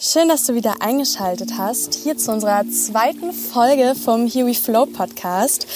[0.00, 4.86] Schön, dass du wieder eingeschaltet hast, hier zu unserer zweiten Folge vom Here We Flow
[4.86, 5.66] Podcast.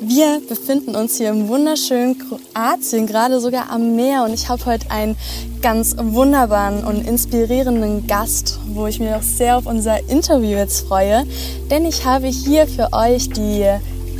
[0.00, 4.88] Wir befinden uns hier im wunderschönen Kroatien, gerade sogar am Meer und ich habe heute
[4.92, 5.16] einen
[5.62, 11.26] ganz wunderbaren und inspirierenden Gast, wo ich mich auch sehr auf unser Interview jetzt freue,
[11.68, 13.66] denn ich habe hier für euch die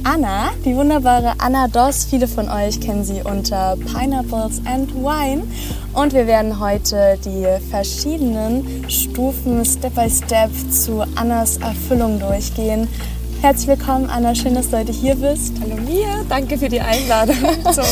[0.05, 2.05] Anna, die wunderbare Anna Doss.
[2.05, 5.45] Viele von euch kennen sie unter Pineapples and Wine.
[5.93, 12.89] Und wir werden heute die verschiedenen Stufen Step by Step zu Annas Erfüllung durchgehen.
[13.43, 14.35] Herzlich willkommen, Anna.
[14.35, 15.55] Schön, dass du heute hier bist.
[15.61, 17.37] Hallo Mia, danke für die Einladung
[17.73, 17.85] zum,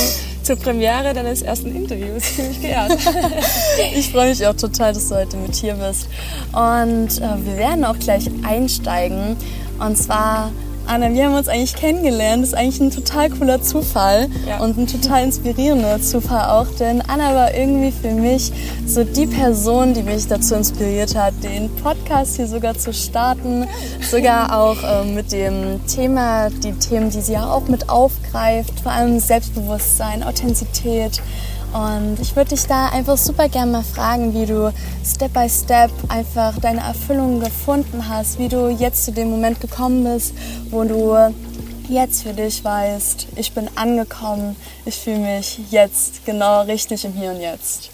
[0.43, 2.24] zur Premiere deines ersten Interviews.
[2.35, 2.97] Ziemlich geehrt.
[3.95, 6.09] ich freue mich auch total, dass du heute mit hier bist.
[6.52, 9.37] Und äh, wir werden auch gleich einsteigen.
[9.79, 10.51] Und zwar
[10.91, 12.43] Anna, wir haben uns eigentlich kennengelernt.
[12.43, 14.59] Das ist eigentlich ein total cooler Zufall ja.
[14.59, 18.51] und ein total inspirierender Zufall auch, denn Anna war irgendwie für mich
[18.87, 23.69] so die Person, die mich dazu inspiriert hat, den Podcast hier sogar zu starten,
[24.01, 28.91] sogar auch äh, mit dem Thema, die Themen, die sie ja auch mit aufgreift, vor
[28.91, 31.23] allem Selbstbewusstsein, Authentizität.
[31.73, 34.73] Und ich würde dich da einfach super gerne mal fragen, wie du
[35.04, 40.02] Step by Step einfach deine Erfüllung gefunden hast, wie du jetzt zu dem Moment gekommen
[40.04, 40.35] bist,
[40.71, 41.16] wo du
[41.88, 47.30] jetzt für dich weißt, ich bin angekommen, ich fühle mich jetzt genau richtig im Hier
[47.30, 47.90] und Jetzt.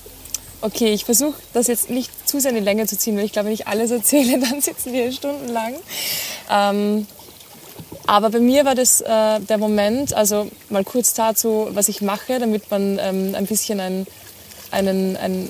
[0.63, 3.33] Okay, ich versuche das jetzt nicht zu sehr in die Länge zu ziehen, weil ich
[3.33, 5.75] glaube, wenn ich alles erzähle, dann sitzen wir stundenlang.
[6.51, 7.07] Ähm,
[8.07, 12.39] aber bei mir war das äh, der Moment, also mal kurz dazu, was ich mache,
[12.39, 14.07] damit man ähm, ein bisschen ein,
[14.71, 15.49] einen, ein,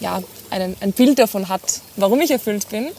[0.00, 2.90] ja, einen, ein Bild davon hat, warum ich erfüllt bin.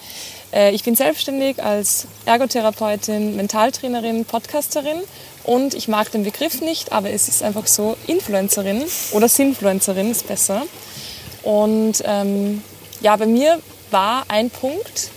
[0.51, 4.99] Äh, ich bin selbstständig als Ergotherapeutin, Mentaltrainerin, Podcasterin
[5.43, 10.27] und ich mag den Begriff nicht, aber es ist einfach so, Influencerin oder Sinfluencerin ist
[10.27, 10.63] besser.
[11.43, 12.63] Und ähm,
[13.01, 13.59] ja, bei mir
[13.91, 15.09] war ein Punkt,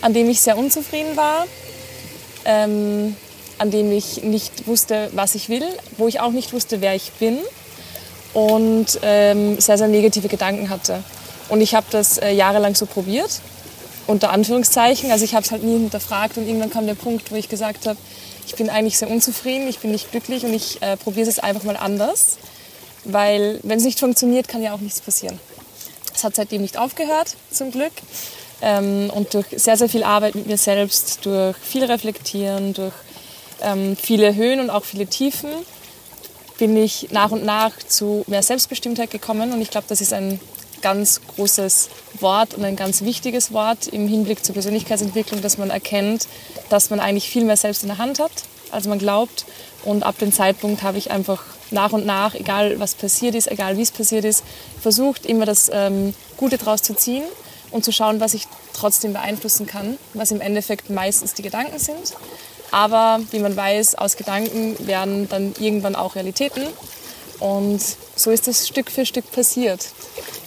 [0.00, 1.46] an dem ich sehr unzufrieden war,
[2.48, 3.14] ähm,
[3.58, 5.64] an dem ich nicht wusste, was ich will,
[5.96, 7.38] wo ich auch nicht wusste, wer ich bin
[8.34, 11.04] und ähm, sehr, sehr negative Gedanken hatte.
[11.48, 13.40] Und ich habe das äh, jahrelang so probiert,
[14.06, 15.10] unter Anführungszeichen.
[15.10, 17.86] Also ich habe es halt nie hinterfragt und irgendwann kam der Punkt, wo ich gesagt
[17.86, 17.98] habe,
[18.46, 21.64] ich bin eigentlich sehr unzufrieden, ich bin nicht glücklich und ich äh, probiere es einfach
[21.64, 22.38] mal anders.
[23.04, 25.38] Weil wenn es nicht funktioniert, kann ja auch nichts passieren.
[26.14, 27.92] Es hat seitdem nicht aufgehört, zum Glück.
[28.60, 32.94] Ähm, und durch sehr, sehr viel Arbeit mit mir selbst, durch viel Reflektieren, durch
[33.62, 35.50] ähm, viele Höhen und auch viele Tiefen,
[36.58, 39.52] bin ich nach und nach zu mehr Selbstbestimmtheit gekommen.
[39.52, 40.40] Und ich glaube, das ist ein
[40.82, 41.88] ganz großes
[42.20, 46.26] Wort und ein ganz wichtiges Wort im Hinblick zur Persönlichkeitsentwicklung, dass man erkennt,
[46.68, 48.30] dass man eigentlich viel mehr selbst in der Hand hat,
[48.70, 49.44] als man glaubt.
[49.84, 53.76] Und ab dem Zeitpunkt habe ich einfach nach und nach, egal was passiert ist, egal
[53.76, 54.42] wie es passiert ist,
[54.80, 57.22] versucht, immer das ähm, Gute daraus zu ziehen
[57.70, 62.14] und zu schauen, was ich trotzdem beeinflussen kann, was im Endeffekt meistens die Gedanken sind.
[62.70, 66.62] Aber wie man weiß, aus Gedanken werden dann irgendwann auch Realitäten.
[67.40, 67.80] Und
[68.16, 69.86] so ist es Stück für Stück passiert.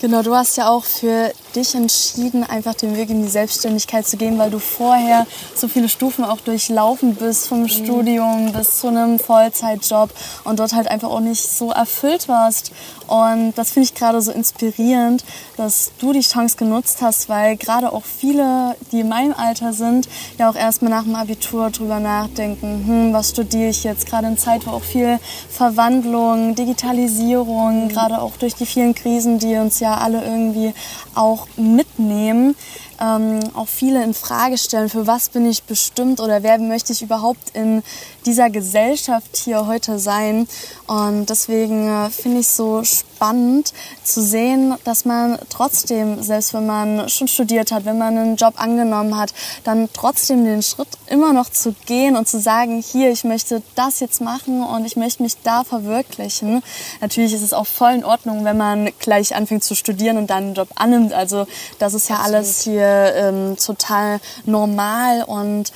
[0.02, 4.18] Genau, du hast ja auch für dich entschieden, einfach den Weg in die Selbstständigkeit zu
[4.18, 7.68] gehen, weil du vorher so viele Stufen auch durchlaufen bist, vom mhm.
[7.68, 10.12] Studium bis zu einem Vollzeitjob
[10.44, 12.72] und dort halt einfach auch nicht so erfüllt warst.
[13.08, 15.26] Und das finde ich gerade so inspirierend,
[15.58, 20.08] dass du die Chance genutzt hast, weil gerade auch viele, die in meinem Alter sind,
[20.38, 24.38] ja auch erstmal nach dem Abitur drüber nachdenken, hm, was studiere ich jetzt, gerade in
[24.38, 25.20] Zeit, wo auch viel
[25.50, 27.90] Verwandlung, Digitalisierung, mhm.
[27.90, 30.74] gerade auch durch die vielen Krisen, die uns ja alle irgendwie
[31.16, 32.56] auch mitnehmen,
[33.02, 37.02] ähm, auch viele in Frage stellen, für was bin ich bestimmt oder wer möchte ich
[37.02, 37.82] überhaupt in
[38.26, 40.48] dieser Gesellschaft hier heute sein.
[40.86, 43.74] Und deswegen äh, finde ich es so spannend
[44.04, 48.54] zu sehen, dass man trotzdem, selbst wenn man schon studiert hat, wenn man einen Job
[48.58, 53.24] angenommen hat, dann trotzdem den Schritt immer noch zu gehen und zu sagen, hier, ich
[53.24, 56.62] möchte das jetzt machen und ich möchte mich da verwirklichen.
[57.00, 60.44] Natürlich ist es auch voll in Ordnung, wenn man gleich anfängt zu studieren und dann
[60.44, 61.14] einen Job annimmt.
[61.14, 61.48] Also
[61.80, 62.36] das ist ja Absolut.
[62.36, 65.72] alles hier ähm, total normal und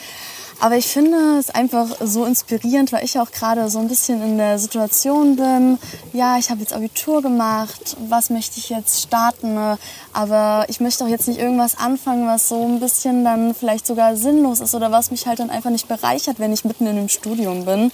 [0.59, 4.37] aber ich finde es einfach so inspirierend, weil ich auch gerade so ein bisschen in
[4.37, 5.77] der Situation bin.
[6.13, 7.97] Ja, ich habe jetzt Abitur gemacht.
[8.07, 9.77] Was möchte ich jetzt starten?
[10.13, 14.15] Aber ich möchte auch jetzt nicht irgendwas anfangen, was so ein bisschen dann vielleicht sogar
[14.15, 17.09] sinnlos ist oder was mich halt dann einfach nicht bereichert, wenn ich mitten in dem
[17.09, 17.91] Studium bin.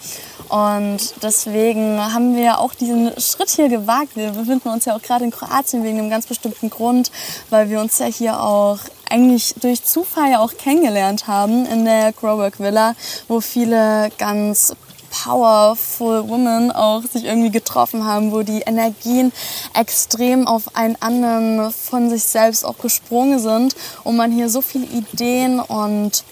[0.50, 4.16] Und deswegen haben wir auch diesen Schritt hier gewagt.
[4.16, 7.12] Wir befinden uns ja auch gerade in Kroatien wegen einem ganz bestimmten Grund,
[7.50, 8.78] weil wir uns ja hier auch
[9.12, 12.96] eigentlich durch Zufall ja auch kennengelernt haben in der Growwork Villa,
[13.28, 14.74] wo viele ganz
[15.12, 19.32] powerful women auch sich irgendwie getroffen haben, wo die Energien
[19.74, 24.86] extrem auf einen anderen von sich selbst auch gesprungen sind und man hier so viele
[24.86, 26.24] Ideen und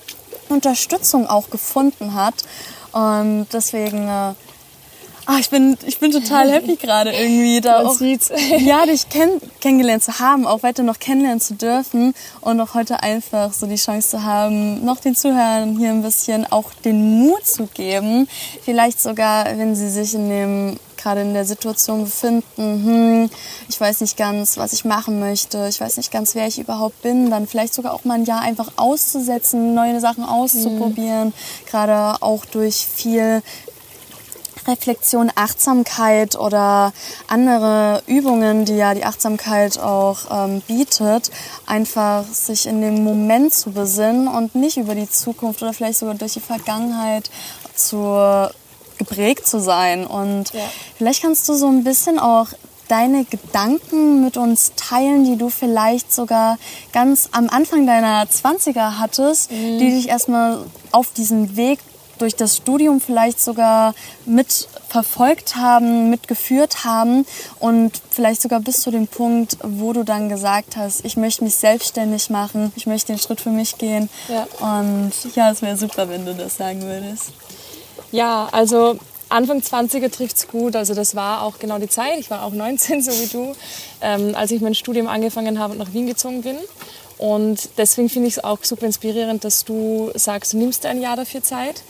[0.47, 2.35] Unterstützung auch gefunden hat.
[2.91, 4.09] Und deswegen
[5.31, 8.01] Ah, ich bin, ich bin total happy gerade irgendwie da auch,
[8.57, 13.03] ja, dich kenn, kennengelernt zu haben, auch weiter noch kennenlernen zu dürfen und auch heute
[13.03, 17.45] einfach so die Chance zu haben, noch den Zuhörern hier ein bisschen auch den Mut
[17.45, 18.27] zu geben.
[18.63, 23.29] Vielleicht sogar, wenn sie sich in dem gerade in der Situation befinden, hm,
[23.69, 27.01] ich weiß nicht ganz, was ich machen möchte, ich weiß nicht ganz, wer ich überhaupt
[27.01, 31.33] bin, dann vielleicht sogar auch mal ein Jahr einfach auszusetzen, neue Sachen auszuprobieren, mhm.
[31.69, 33.41] gerade auch durch viel
[34.69, 36.93] Reflexion, Achtsamkeit oder
[37.27, 41.31] andere Übungen, die ja die Achtsamkeit auch ähm, bietet,
[41.65, 46.15] einfach sich in dem Moment zu besinnen und nicht über die Zukunft oder vielleicht sogar
[46.15, 47.29] durch die Vergangenheit
[47.75, 48.49] zu
[48.97, 50.05] geprägt zu sein.
[50.05, 50.61] Und ja.
[50.97, 52.47] vielleicht kannst du so ein bisschen auch
[52.89, 56.57] deine Gedanken mit uns teilen, die du vielleicht sogar
[56.91, 59.79] ganz am Anfang deiner 20er hattest, mhm.
[59.79, 61.79] die dich erstmal auf diesen Weg
[62.21, 63.93] durch das Studium vielleicht sogar
[64.25, 67.25] mit verfolgt haben, mitgeführt haben
[67.59, 71.55] und vielleicht sogar bis zu dem Punkt, wo du dann gesagt hast, ich möchte mich
[71.55, 74.09] selbstständig machen, ich möchte den Schritt für mich gehen.
[74.27, 74.47] Ja.
[74.59, 77.31] Und ja, es wäre super, wenn du das sagen würdest.
[78.11, 78.97] Ja, also
[79.29, 80.75] Anfang 20er trifft es gut.
[80.75, 82.19] Also das war auch genau die Zeit.
[82.19, 83.55] Ich war auch 19, so wie du,
[84.01, 86.57] ähm, als ich mein Studium angefangen habe und nach Wien gezogen bin.
[87.19, 91.01] Und deswegen finde ich es auch super inspirierend, dass du sagst, du nimmst dir ein
[91.01, 91.83] Jahr dafür Zeit.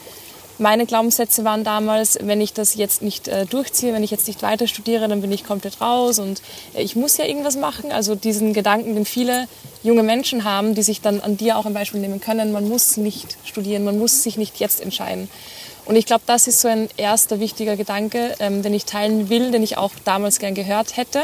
[0.58, 4.42] Meine Glaubenssätze waren damals, wenn ich das jetzt nicht äh, durchziehe, wenn ich jetzt nicht
[4.42, 6.42] weiter studiere, dann bin ich komplett raus und
[6.74, 7.94] äh, ich muss ja irgendwas machen.
[7.94, 9.48] Also diesen Gedanken, den viele
[9.84, 12.52] junge Menschen haben, die sich dann an dir auch ein Beispiel nehmen können.
[12.52, 15.30] Man muss nicht studieren, man muss sich nicht jetzt entscheiden.
[15.86, 19.52] Und ich glaube, das ist so ein erster wichtiger Gedanke, ähm, den ich teilen will,
[19.52, 21.22] den ich auch damals gern gehört hätte,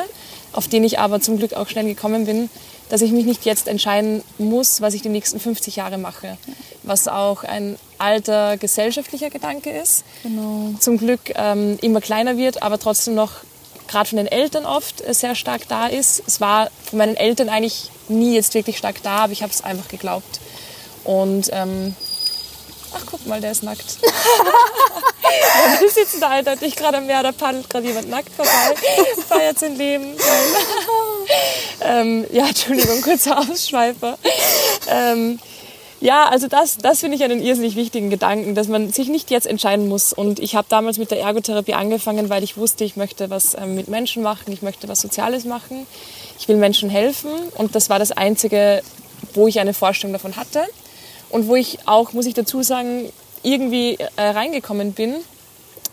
[0.54, 2.50] auf den ich aber zum Glück auch schnell gekommen bin
[2.90, 6.38] dass ich mich nicht jetzt entscheiden muss, was ich die nächsten 50 Jahre mache.
[6.84, 10.04] Was auch ein alter gesellschaftlicher Gedanke ist.
[10.24, 10.72] Genau.
[10.80, 13.32] Zum Glück ähm, immer kleiner wird, aber trotzdem noch
[13.88, 16.24] gerade von den Eltern oft sehr stark da ist.
[16.28, 19.64] Es war von meinen Eltern eigentlich nie jetzt wirklich stark da, aber ich habe es
[19.64, 20.40] einfach geglaubt.
[21.04, 21.96] Und ähm,
[22.94, 23.98] ach guck mal, der ist nackt.
[25.80, 28.76] Wir sitzen da eindeutig gerade am Meer, da paddelt gerade jemand nackt vorbei,
[29.28, 30.16] feiert sein Leben.
[31.82, 34.18] Ähm, ja, Entschuldigung, kurzer Ausschweifer.
[34.90, 35.40] Ähm,
[36.02, 39.48] ja, also das, das finde ich einen irrsinnig wichtigen Gedanken, dass man sich nicht jetzt
[39.48, 40.14] entscheiden muss.
[40.14, 43.76] Und ich habe damals mit der Ergotherapie angefangen, weil ich wusste, ich möchte was ähm,
[43.76, 45.88] mit Menschen machen, ich möchte was Soziales machen,
[46.38, 47.32] ich will Menschen helfen.
[47.56, 48.82] Und das war das Einzige,
[49.34, 50.64] wo ich eine Vorstellung davon hatte.
[51.30, 53.12] Und wo ich auch, muss ich dazu sagen,
[53.42, 55.16] irgendwie äh, reingekommen bin,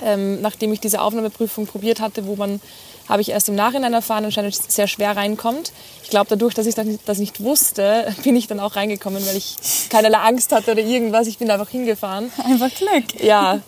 [0.04, 2.60] ähm, nachdem ich diese Aufnahmeprüfung probiert hatte, wo man,
[3.08, 5.72] habe ich erst im Nachhinein erfahren, anscheinend sehr schwer reinkommt.
[6.02, 9.56] Ich glaube, dadurch, dass ich das nicht wusste, bin ich dann auch reingekommen, weil ich
[9.90, 11.26] keinerlei Angst hatte oder irgendwas.
[11.26, 12.30] Ich bin einfach hingefahren.
[12.44, 13.22] Einfach Glück.
[13.22, 13.60] Ja.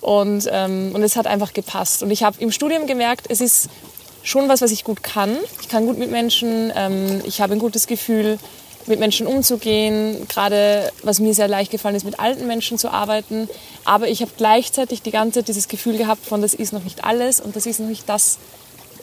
[0.00, 2.02] Und, ähm, und es hat einfach gepasst.
[2.02, 3.68] Und ich habe im Studium gemerkt, es ist
[4.22, 5.36] schon was, was ich gut kann.
[5.60, 8.38] Ich kann gut mit Menschen, ähm, ich habe ein gutes Gefühl,
[8.86, 13.48] mit Menschen umzugehen, gerade was mir sehr leicht gefallen ist, mit alten Menschen zu arbeiten.
[13.84, 17.04] Aber ich habe gleichzeitig die ganze Zeit dieses Gefühl gehabt von, das ist noch nicht
[17.04, 18.38] alles und das ist noch nicht das,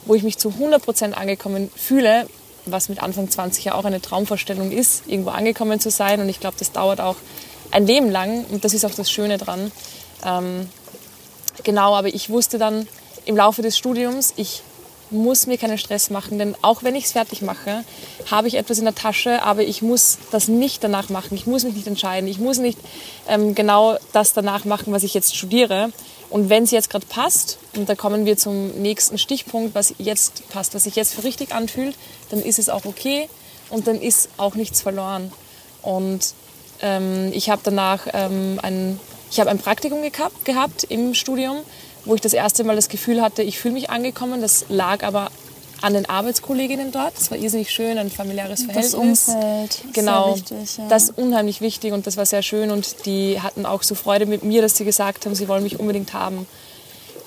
[0.07, 2.27] wo ich mich zu 100 Prozent angekommen fühle,
[2.65, 6.19] was mit Anfang 20 ja auch eine Traumvorstellung ist, irgendwo angekommen zu sein.
[6.19, 7.16] Und ich glaube, das dauert auch
[7.71, 9.71] ein Leben lang und das ist auch das Schöne dran.
[10.26, 10.69] Ähm,
[11.64, 12.87] genau, aber ich wusste dann
[13.26, 14.64] im Laufe des Studiums, ich
[15.09, 17.83] muss mir keinen Stress machen, denn auch wenn ich es fertig mache,
[18.30, 21.35] habe ich etwas in der Tasche, aber ich muss das nicht danach machen.
[21.35, 22.28] Ich muss mich nicht entscheiden.
[22.28, 22.78] Ich muss nicht
[23.28, 25.92] ähm, genau das danach machen, was ich jetzt studiere.
[26.30, 30.50] Und wenn es jetzt gerade passt, und da kommen wir zum nächsten Stichpunkt, was jetzt
[30.50, 31.96] passt, was sich jetzt für richtig anfühlt,
[32.30, 33.30] dann ist es auch okay
[33.69, 35.31] und dann ist auch nichts verloren.
[35.81, 36.34] Und
[36.81, 39.00] ähm, ich habe danach ähm, ein,
[39.31, 41.64] ich hab ein Praktikum gehabt, gehabt im Studium
[42.07, 44.42] wo ich das erste Mal das Gefühl hatte, ich fühle mich angekommen.
[44.42, 45.30] Das lag aber
[45.81, 47.18] an den Arbeitskolleginnen dort.
[47.18, 49.26] Das war irrsinnig schön, ein familiäres Verhältnis.
[49.26, 49.81] Das Umfeld.
[49.94, 50.36] Genau.
[50.36, 50.88] Wichtig, ja.
[50.88, 52.72] Das ist unheimlich wichtig und das war sehr schön.
[52.72, 55.80] Und die hatten auch so Freude mit mir, dass sie gesagt haben, sie wollen mich
[55.80, 56.48] unbedingt haben.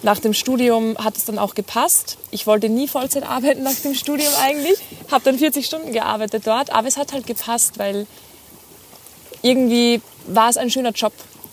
[0.02, 2.16] Nach dem Studium hat es dann auch gepasst.
[2.30, 4.78] Ich wollte nie Vollzeit arbeiten nach dem Studium eigentlich.
[5.11, 6.71] Habe dann 40 Stunden gearbeitet dort.
[6.71, 8.07] Aber es hat halt gepasst, weil
[9.42, 11.12] irgendwie war es ein schöner Job.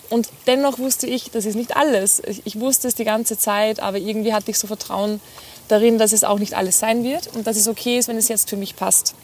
[0.10, 2.22] Und dennoch wusste ich, das ist nicht alles.
[2.46, 5.20] Ich wusste es die ganze Zeit, aber irgendwie hatte ich so Vertrauen
[5.68, 8.28] darin, dass es auch nicht alles sein wird und dass es okay ist, wenn es
[8.28, 9.16] jetzt für mich passt.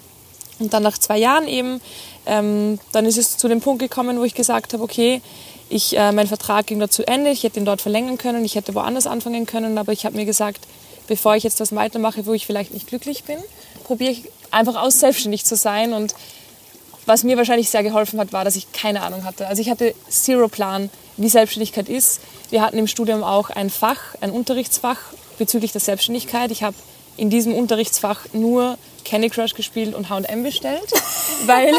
[0.59, 1.81] Und dann nach zwei Jahren eben,
[2.25, 5.21] ähm, dann ist es zu dem Punkt gekommen, wo ich gesagt habe, okay,
[5.69, 8.55] ich, äh, mein Vertrag ging dort zu Ende, ich hätte ihn dort verlängern können, ich
[8.55, 10.67] hätte woanders anfangen können, aber ich habe mir gesagt,
[11.07, 13.38] bevor ich jetzt was weitermache, wo ich vielleicht nicht glücklich bin,
[13.83, 15.93] probiere ich einfach aus, selbstständig zu sein.
[15.93, 16.13] Und
[17.05, 19.47] was mir wahrscheinlich sehr geholfen hat, war, dass ich keine Ahnung hatte.
[19.47, 22.21] Also ich hatte zero Plan, wie Selbstständigkeit ist.
[22.50, 25.00] Wir hatten im Studium auch ein Fach, ein Unterrichtsfach
[25.38, 26.52] bezüglich der Selbstständigkeit.
[26.52, 26.75] Ich habe
[27.18, 30.92] in diesem Unterrichtsfach nur Candy Crush gespielt und H&M bestellt,
[31.46, 31.74] weil,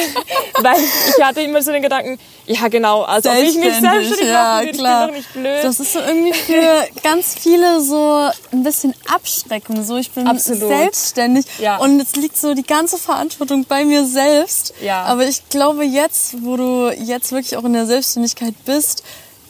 [0.61, 4.43] weil ich hatte immer so den Gedanken, ja genau, also ob ich mich selbstständig ja,
[4.43, 5.05] machen würde, klar.
[5.05, 5.65] ich bin doch nicht blöd.
[5.65, 10.69] Das ist so irgendwie für ganz viele so ein bisschen Abschreckung, so ich bin Absolut.
[10.69, 11.79] selbstständig ja.
[11.79, 15.03] und jetzt liegt so die ganze Verantwortung bei mir selbst, ja.
[15.05, 19.03] aber ich glaube jetzt, wo du jetzt wirklich auch in der Selbstständigkeit bist,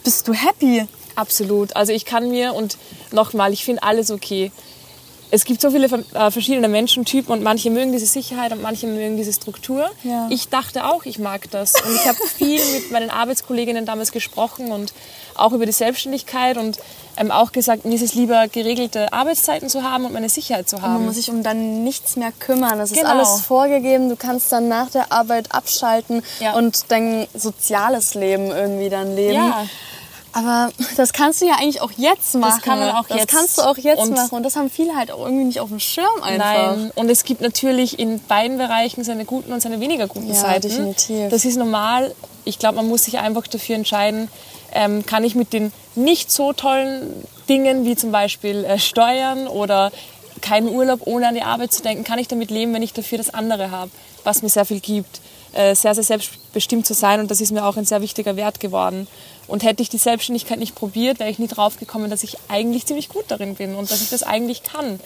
[0.05, 0.87] bist du happy.
[1.17, 2.77] Absolut, also ich kann mir und
[3.15, 4.51] nochmal, ich finde alles okay
[5.35, 9.17] es gibt so viele äh, verschiedene Menschentypen und manche mögen diese Sicherheit und manche mögen
[9.17, 9.91] diese Struktur.
[10.05, 10.29] Ja.
[10.31, 11.75] Ich dachte auch, ich mag das.
[11.75, 14.93] Und ich habe viel mit meinen Arbeitskolleginnen damals gesprochen und
[15.35, 16.79] auch über die Selbstständigkeit und
[17.17, 20.81] ähm, auch gesagt, mir ist es lieber, geregelte Arbeitszeiten zu haben und meine Sicherheit zu
[20.81, 20.95] haben.
[20.95, 22.79] man muss sich um dann nichts mehr kümmern.
[22.79, 23.03] Es genau.
[23.03, 24.09] ist alles vorgegeben.
[24.09, 26.53] Du kannst dann nach der Arbeit abschalten ja.
[26.53, 29.35] und dein soziales Leben irgendwie dann leben.
[29.35, 29.67] Ja.
[30.35, 32.55] Aber das kannst du ja eigentlich auch jetzt machen.
[32.57, 33.33] Das kann man auch das jetzt.
[33.33, 34.37] Das kannst du auch jetzt und machen.
[34.37, 36.77] Und das haben viele halt auch irgendwie nicht auf dem Schirm einfach.
[36.77, 36.93] Nein.
[36.95, 40.69] Und es gibt natürlich in beiden Bereichen seine guten und seine weniger guten ja, Seiten.
[40.69, 41.31] definitiv.
[41.31, 42.15] Das ist normal.
[42.45, 44.29] Ich glaube, man muss sich einfach dafür entscheiden,
[44.73, 49.93] ähm, kann ich mit den nicht so tollen Dingen wie zum Beispiel äh, Steuern oder
[50.41, 53.19] keinen Urlaub ohne an die Arbeit zu denken, kann ich damit leben, wenn ich dafür
[53.19, 53.91] das andere habe,
[54.25, 55.21] was mir sehr viel gibt.
[55.55, 58.59] Äh, sehr, sehr selbstbestimmt zu sein und das ist mir auch ein sehr wichtiger Wert
[58.59, 59.07] geworden.
[59.47, 62.87] Und hätte ich die Selbstständigkeit nicht probiert, wäre ich nie drauf gekommen, dass ich eigentlich
[62.87, 65.01] ziemlich gut darin bin und dass ich das eigentlich kann.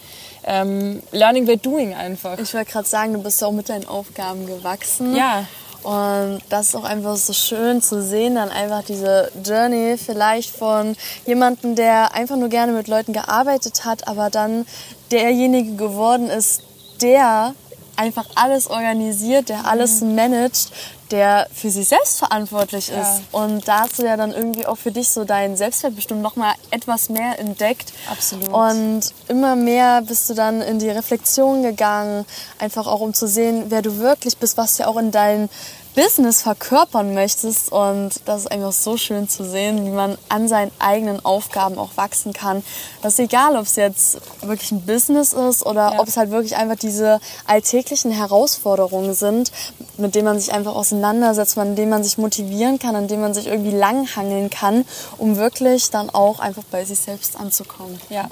[0.44, 2.38] Ähm, learning by doing einfach.
[2.38, 5.16] Ich wollte gerade sagen, du bist auch mit deinen Aufgaben gewachsen.
[5.16, 5.44] Ja.
[5.82, 10.96] Und das ist auch einfach so schön zu sehen, dann einfach diese Journey vielleicht von
[11.24, 14.66] jemandem, der einfach nur gerne mit Leuten gearbeitet hat, aber dann
[15.10, 16.62] derjenige geworden ist,
[17.00, 17.54] der
[17.96, 20.14] einfach alles organisiert, der alles mhm.
[20.14, 20.72] managt,
[21.10, 22.92] der für sich selbst verantwortlich ist.
[22.92, 23.20] Ja.
[23.32, 26.52] Und da hast du ja dann irgendwie auch für dich so dein Selbstwertbestimmt noch mal
[26.70, 27.92] etwas mehr entdeckt.
[28.10, 28.48] Absolut.
[28.48, 32.24] Und immer mehr bist du dann in die Reflexion gegangen,
[32.58, 35.48] einfach auch um zu sehen, wer du wirklich bist, was ja auch in deinen
[35.94, 37.72] Business verkörpern möchtest.
[37.72, 41.96] Und das ist einfach so schön zu sehen, wie man an seinen eigenen Aufgaben auch
[41.96, 42.62] wachsen kann.
[43.02, 46.00] Das ist egal, ob es jetzt wirklich ein Business ist oder ja.
[46.00, 49.52] ob es halt wirklich einfach diese alltäglichen Herausforderungen sind,
[49.96, 53.34] mit denen man sich einfach auseinandersetzt, an denen man sich motivieren kann, an denen man
[53.34, 54.84] sich irgendwie langhangeln kann,
[55.18, 58.00] um wirklich dann auch einfach bei sich selbst anzukommen.
[58.10, 58.28] Ja.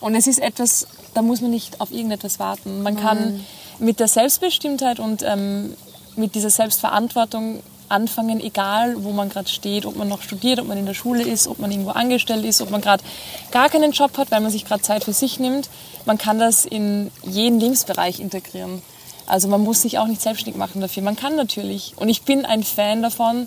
[0.00, 2.82] Und es ist etwas, da muss man nicht auf irgendetwas warten.
[2.82, 3.44] Man kann
[3.78, 5.76] mit der Selbstbestimmtheit und ähm,
[6.18, 10.78] mit dieser Selbstverantwortung anfangen, egal wo man gerade steht, ob man noch studiert, ob man
[10.78, 13.02] in der Schule ist, ob man irgendwo angestellt ist, ob man gerade
[13.50, 15.68] gar keinen Job hat, weil man sich gerade Zeit für sich nimmt.
[16.04, 18.82] Man kann das in jeden Lebensbereich integrieren.
[19.26, 21.02] Also man muss sich auch nicht selbstständig machen dafür.
[21.02, 21.92] Man kann natürlich.
[21.96, 23.46] Und ich bin ein Fan davon,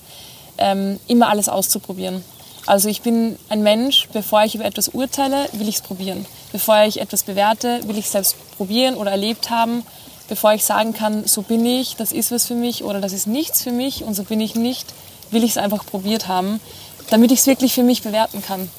[0.57, 2.23] ähm, immer alles auszuprobieren.
[2.67, 6.25] Also ich bin ein Mensch, bevor ich über etwas urteile, will ich es probieren.
[6.51, 9.83] Bevor ich etwas bewerte, will ich es selbst probieren oder erlebt haben
[10.31, 13.27] bevor ich sagen kann, so bin ich, das ist was für mich oder das ist
[13.27, 14.93] nichts für mich und so bin ich nicht,
[15.29, 16.61] will ich es einfach probiert haben,
[17.09, 18.71] damit ich es wirklich für mich bewerten kann.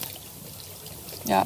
[1.26, 1.44] Ja.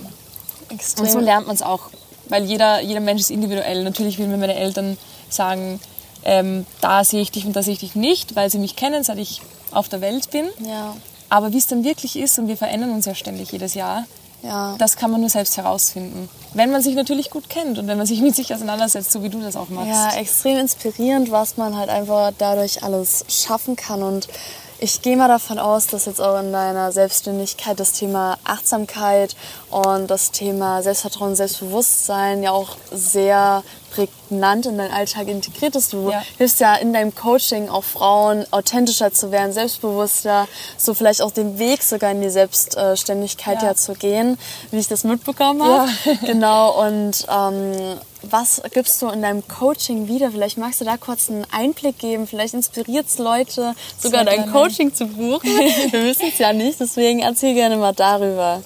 [0.69, 1.07] Extrem.
[1.07, 1.91] Und so lernt man es auch,
[2.29, 3.83] weil jeder, jeder Mensch ist individuell.
[3.83, 4.97] Natürlich will mir meine Eltern
[5.29, 5.81] sagen,
[6.23, 9.03] ähm, da sehe ich dich und da sehe ich dich nicht, weil sie mich kennen,
[9.03, 10.47] seit ich auf der Welt bin.
[10.65, 10.97] Ja.
[11.31, 14.05] Aber wie es dann wirklich ist, und wir verändern uns ja ständig jedes Jahr,
[14.47, 14.75] ja.
[14.79, 16.29] Das kann man nur selbst herausfinden.
[16.55, 19.29] Wenn man sich natürlich gut kennt und wenn man sich mit sich auseinandersetzt, so wie
[19.29, 19.89] du das auch machst.
[19.89, 24.03] Ja, extrem inspirierend, was man halt einfach dadurch alles schaffen kann.
[24.03, 24.29] Und
[24.79, 29.37] ich gehe mal davon aus, dass jetzt auch in deiner Selbstständigkeit das Thema Achtsamkeit
[29.71, 33.63] und das Thema Selbstvertrauen, Selbstbewusstsein ja auch sehr
[33.97, 35.93] prägnant in deinen Alltag integriert ist.
[35.93, 36.23] Du ja.
[36.37, 41.59] hilfst ja in deinem Coaching auch Frauen authentischer zu werden, selbstbewusster, so vielleicht auch den
[41.59, 44.39] Weg sogar in die Selbstständigkeit ja, ja zu gehen,
[44.71, 45.89] wie ich das mitbekommen habe.
[46.05, 46.13] Ja.
[46.27, 46.87] genau.
[46.87, 47.99] Und ähm,
[48.31, 50.31] was gibst du in deinem Coaching wieder?
[50.31, 52.27] Vielleicht magst du da kurz einen Einblick geben.
[52.27, 54.53] Vielleicht inspiriert es Leute, sogar Sehr dein gerne.
[54.53, 55.49] Coaching zu buchen.
[55.91, 58.63] Wir wissen es ja nicht, deswegen erzähl gerne mal darüber.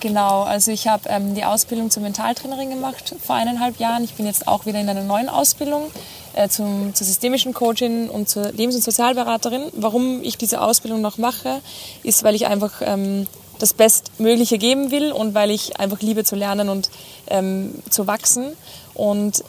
[0.00, 4.02] Genau, also ich habe ähm, die Ausbildung zur Mentaltrainerin gemacht vor eineinhalb Jahren.
[4.02, 5.92] Ich bin jetzt auch wieder in einer neuen Ausbildung
[6.34, 9.62] äh, zum, zur systemischen Coachin und zur Lebens- und Sozialberaterin.
[9.74, 11.60] Warum ich diese Ausbildung noch mache,
[12.02, 13.28] ist, weil ich einfach ähm,
[13.60, 16.90] das Bestmögliche geben will und weil ich einfach liebe zu lernen und
[17.28, 18.56] ähm, zu wachsen.
[18.94, 19.44] Und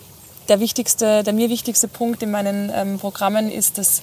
[0.50, 4.02] der wichtigste, der mir wichtigste Punkt in meinen ähm, Programmen ist, dass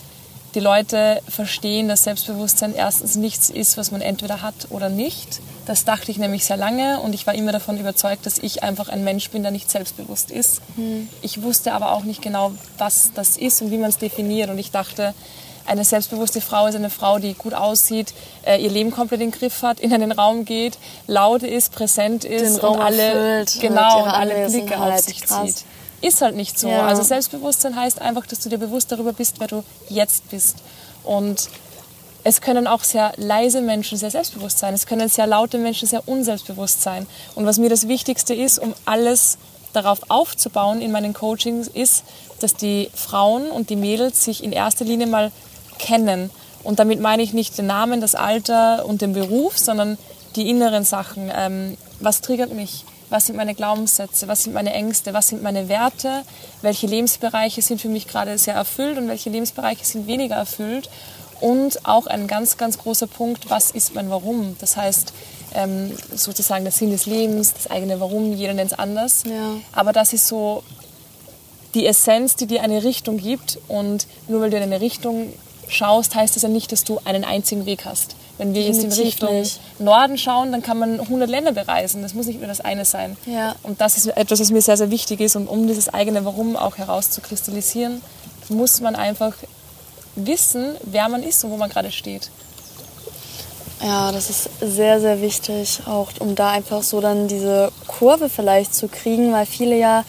[0.54, 5.40] die Leute verstehen, dass Selbstbewusstsein erstens nichts ist, was man entweder hat oder nicht.
[5.66, 8.88] Das dachte ich nämlich sehr lange und ich war immer davon überzeugt, dass ich einfach
[8.88, 10.60] ein Mensch bin, der nicht selbstbewusst ist.
[10.76, 11.08] Mhm.
[11.22, 14.58] Ich wusste aber auch nicht genau, was das ist und wie man es definiert und
[14.58, 15.14] ich dachte,
[15.70, 18.12] eine selbstbewusste Frau ist eine Frau, die gut aussieht,
[18.44, 22.24] äh, ihr Leben komplett in den Griff hat, in einen Raum geht, laut ist, präsent
[22.24, 25.54] ist Den und alle, genau, und alle Blicke auf sich krass.
[25.54, 25.64] zieht
[26.02, 26.68] ist halt nicht so.
[26.68, 26.86] Ja.
[26.86, 30.56] Also Selbstbewusstsein heißt einfach, dass du dir bewusst darüber bist, wer du jetzt bist.
[31.04, 31.48] Und
[32.24, 34.74] es können auch sehr leise Menschen sehr selbstbewusst sein.
[34.74, 37.06] Es können sehr laute Menschen sehr unselbstbewusst sein.
[37.34, 39.38] Und was mir das Wichtigste ist, um alles
[39.72, 42.04] darauf aufzubauen in meinen Coachings, ist,
[42.40, 45.30] dass die Frauen und die Mädels sich in erster Linie mal
[45.80, 46.30] kennen.
[46.62, 49.98] Und damit meine ich nicht den Namen, das Alter und den Beruf, sondern
[50.36, 51.32] die inneren Sachen.
[51.34, 52.84] Ähm, was triggert mich?
[53.10, 56.22] was sind meine Glaubenssätze, was sind meine Ängste, was sind meine Werte,
[56.62, 60.88] welche Lebensbereiche sind für mich gerade sehr erfüllt und welche Lebensbereiche sind weniger erfüllt.
[61.40, 64.56] Und auch ein ganz, ganz großer Punkt, was ist mein Warum?
[64.60, 65.12] Das heißt,
[65.54, 69.24] ähm, sozusagen der Sinn des Lebens, das eigene Warum, jeder nennt es anders.
[69.24, 69.54] Ja.
[69.72, 70.62] Aber das ist so
[71.74, 73.58] die Essenz, die dir eine Richtung gibt.
[73.68, 75.32] Und nur weil du in eine Richtung
[75.70, 78.16] schaust, heißt das ja nicht, dass du einen einzigen Weg hast.
[78.38, 79.60] Wenn wir jetzt in Richtung nicht.
[79.78, 82.02] Norden schauen, dann kann man 100 Länder bereisen.
[82.02, 83.16] Das muss nicht nur das eine sein.
[83.26, 83.54] Ja.
[83.62, 85.36] Und das ist etwas, was mir sehr, sehr wichtig ist.
[85.36, 88.00] Und um dieses eigene Warum auch herauszukristallisieren,
[88.48, 89.34] muss man einfach
[90.16, 92.30] wissen, wer man ist und wo man gerade steht.
[93.82, 98.74] Ja, das ist sehr, sehr wichtig, auch um da einfach so dann diese Kurve vielleicht
[98.74, 100.04] zu kriegen, weil viele ja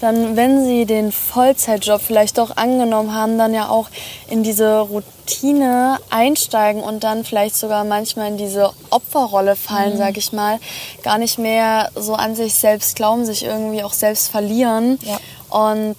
[0.00, 3.88] dann, wenn sie den Vollzeitjob vielleicht doch angenommen haben, dann ja auch
[4.28, 9.98] in diese Routine einsteigen und dann vielleicht sogar manchmal in diese Opferrolle fallen, mhm.
[9.98, 10.60] sag ich mal,
[11.02, 14.98] gar nicht mehr so an sich selbst glauben, sich irgendwie auch selbst verlieren.
[15.02, 15.18] Ja.
[15.50, 15.96] Und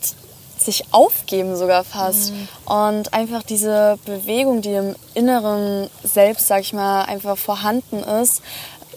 [0.62, 2.34] sich aufgeben sogar fast.
[2.34, 2.48] Mhm.
[2.66, 8.42] Und einfach diese Bewegung, die im Inneren selbst, sag ich mal, einfach vorhanden ist,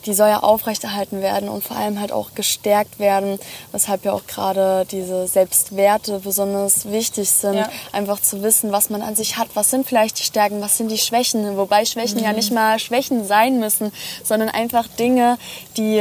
[0.07, 3.39] die soll ja aufrechterhalten werden und vor allem halt auch gestärkt werden,
[3.73, 7.57] weshalb ja auch gerade diese Selbstwerte besonders wichtig sind.
[7.57, 7.69] Ja.
[7.93, 10.91] Einfach zu wissen, was man an sich hat, was sind vielleicht die Stärken, was sind
[10.91, 12.25] die Schwächen, wobei Schwächen mhm.
[12.25, 13.93] ja nicht mal Schwächen sein müssen,
[14.25, 15.39] sondern einfach Dinge,
[15.77, 15.97] die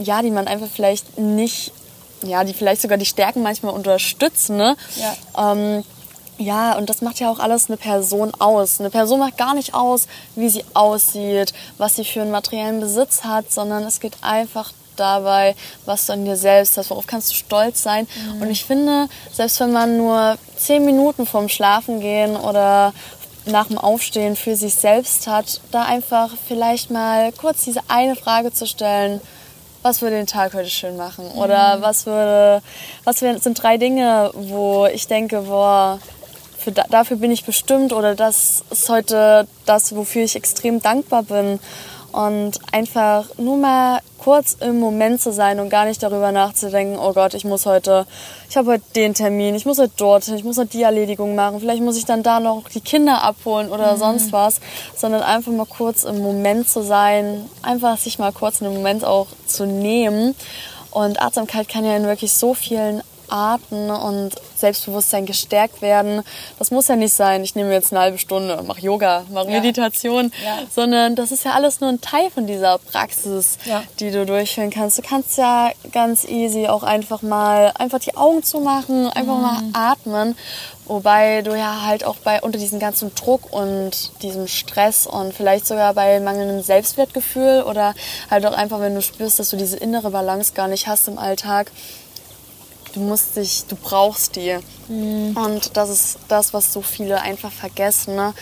[0.00, 1.72] ja, die man einfach vielleicht nicht
[2.22, 4.56] ja, die vielleicht sogar die Stärken manchmal unterstützen.
[4.56, 4.76] Ne?
[4.96, 5.52] Ja.
[5.52, 5.84] Ähm,
[6.38, 8.78] ja, und das macht ja auch alles eine Person aus.
[8.78, 13.24] Eine Person macht gar nicht aus, wie sie aussieht, was sie für einen materiellen Besitz
[13.24, 15.54] hat, sondern es geht einfach dabei,
[15.84, 18.06] was du an dir selbst hast, worauf kannst du stolz sein.
[18.34, 18.42] Mhm.
[18.42, 22.92] Und ich finde, selbst wenn man nur zehn Minuten vorm Schlafen gehen oder
[23.46, 28.52] nach dem Aufstehen für sich selbst hat, da einfach vielleicht mal kurz diese eine Frage
[28.52, 29.20] zu stellen,
[29.88, 31.30] was würde den Tag heute schön machen?
[31.32, 31.82] Oder mhm.
[31.82, 32.62] was würde,
[33.04, 35.98] was sind drei Dinge, wo ich denke, boah,
[36.58, 41.58] für, dafür bin ich bestimmt oder das ist heute das, wofür ich extrem dankbar bin
[42.12, 47.12] und einfach nur mal kurz im Moment zu sein und gar nicht darüber nachzudenken, oh
[47.12, 48.06] Gott, ich muss heute,
[48.50, 51.60] ich habe heute den Termin, ich muss heute dorthin, ich muss heute die Erledigung machen,
[51.60, 53.98] vielleicht muss ich dann da noch die Kinder abholen oder mhm.
[53.98, 54.60] sonst was,
[54.96, 59.28] sondern einfach mal kurz im Moment zu sein, einfach sich mal kurz einen Moment auch
[59.46, 60.34] zu nehmen.
[60.90, 66.22] Und Achtsamkeit kann ja in wirklich so vielen Arten und Selbstbewusstsein gestärkt werden.
[66.58, 69.60] Das muss ja nicht sein, ich nehme jetzt eine halbe Stunde, mache Yoga, mache ja.
[69.60, 70.58] Meditation, ja.
[70.74, 73.82] sondern das ist ja alles nur ein Teil von dieser Praxis, ja.
[74.00, 74.98] die du durchführen kannst.
[74.98, 79.42] Du kannst ja ganz easy auch einfach mal einfach die Augen zumachen, einfach mhm.
[79.42, 80.36] mal atmen
[80.88, 85.66] Wobei du ja halt auch bei unter diesem ganzen Druck und diesem Stress und vielleicht
[85.66, 87.94] sogar bei mangelndem Selbstwertgefühl oder
[88.30, 91.18] halt auch einfach, wenn du spürst, dass du diese innere Balance gar nicht hast im
[91.18, 91.70] Alltag,
[92.98, 94.58] du musst dich, du brauchst die.
[94.88, 95.36] Mhm.
[95.36, 98.34] Und das ist das, was so viele einfach vergessen, ne?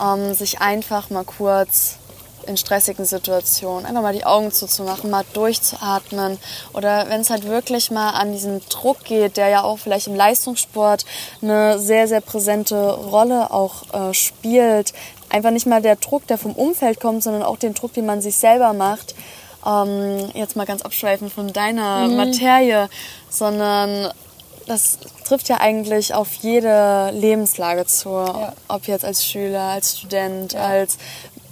[0.00, 1.96] ähm, sich einfach mal kurz
[2.46, 6.38] in stressigen Situationen einfach mal die Augen zuzumachen, mal durchzuatmen
[6.72, 10.14] oder wenn es halt wirklich mal an diesen Druck geht, der ja auch vielleicht im
[10.14, 11.04] Leistungssport
[11.42, 14.94] eine sehr, sehr präsente Rolle auch äh, spielt,
[15.28, 18.22] einfach nicht mal der Druck, der vom Umfeld kommt, sondern auch den Druck, den man
[18.22, 19.14] sich selber macht,
[19.66, 22.16] ähm, jetzt mal ganz abschweifend von deiner mhm.
[22.16, 22.88] Materie,
[23.28, 24.10] sondern
[24.66, 28.10] das trifft ja eigentlich auf jede Lebenslage zu.
[28.10, 28.52] Ja.
[28.68, 30.60] Ob jetzt als Schüler, als Student, ja.
[30.60, 30.98] als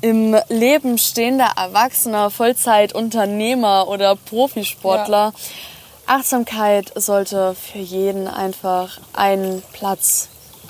[0.00, 5.32] im Leben stehender Erwachsener, Vollzeitunternehmer oder Profisportler.
[5.34, 5.40] Ja.
[6.06, 10.28] Achtsamkeit sollte für jeden einfach einen Platz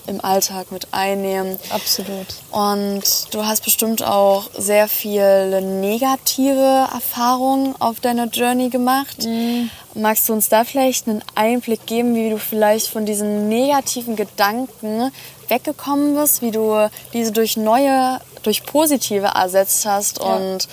[0.09, 1.59] im Alltag mit einnehmen.
[1.71, 2.27] Absolut.
[2.51, 9.25] Und du hast bestimmt auch sehr viele negative Erfahrungen auf deiner Journey gemacht.
[9.25, 9.71] Mhm.
[9.95, 15.11] magst du uns da vielleicht einen Einblick geben, wie du vielleicht von diesen negativen Gedanken
[15.49, 20.37] weggekommen bist, wie du diese durch neue, durch positive ersetzt hast Ja.
[20.37, 20.69] und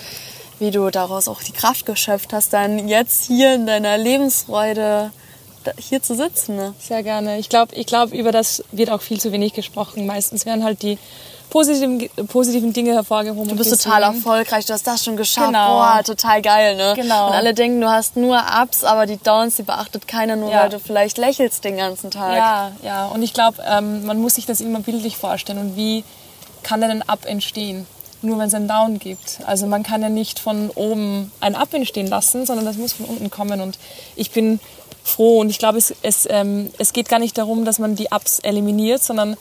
[0.58, 5.10] wie du daraus auch die Kraft geschöpft hast, dann jetzt hier in deiner Lebensfreude
[5.78, 6.56] hier zu sitzen.
[6.56, 6.74] Ne?
[6.78, 7.38] Sehr gerne.
[7.38, 10.06] Ich glaube, ich glaub, über das wird auch viel zu wenig gesprochen.
[10.06, 10.98] Meistens werden halt die
[11.50, 13.48] positiven, positiven Dinge hervorgehoben.
[13.48, 15.46] Du bist total erfolgreich, du hast das schon geschafft.
[15.46, 15.78] Genau.
[15.78, 16.94] Boah, total geil, ne?
[16.96, 17.28] Genau.
[17.28, 20.62] Und alle denken, du hast nur Ups, aber die Downs, die beachtet keiner, nur Ja.
[20.62, 22.36] weil du vielleicht lächelst den ganzen Tag.
[22.36, 23.06] Ja, ja.
[23.06, 25.58] Und ich glaube, ähm, man muss sich das immer bildlich vorstellen.
[25.58, 26.04] Und wie
[26.62, 27.86] kann denn ein Up entstehen?
[28.22, 29.38] Nur wenn es einen Down gibt.
[29.46, 33.06] Also man kann ja nicht von oben ein Up entstehen lassen, sondern das muss von
[33.06, 33.60] unten kommen.
[33.60, 33.78] Und
[34.16, 34.58] ich bin
[35.06, 38.08] froh und ich glaube, es, es, ähm, es geht gar nicht darum, dass man die
[38.10, 39.36] Ups eliminiert, sondern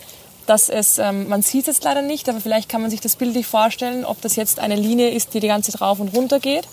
[0.45, 3.47] dass es, ähm, man sieht es leider nicht, aber vielleicht kann man sich das bildlich
[3.47, 6.67] vorstellen, ob das jetzt eine Linie ist, die die ganze Zeit rauf und runter geht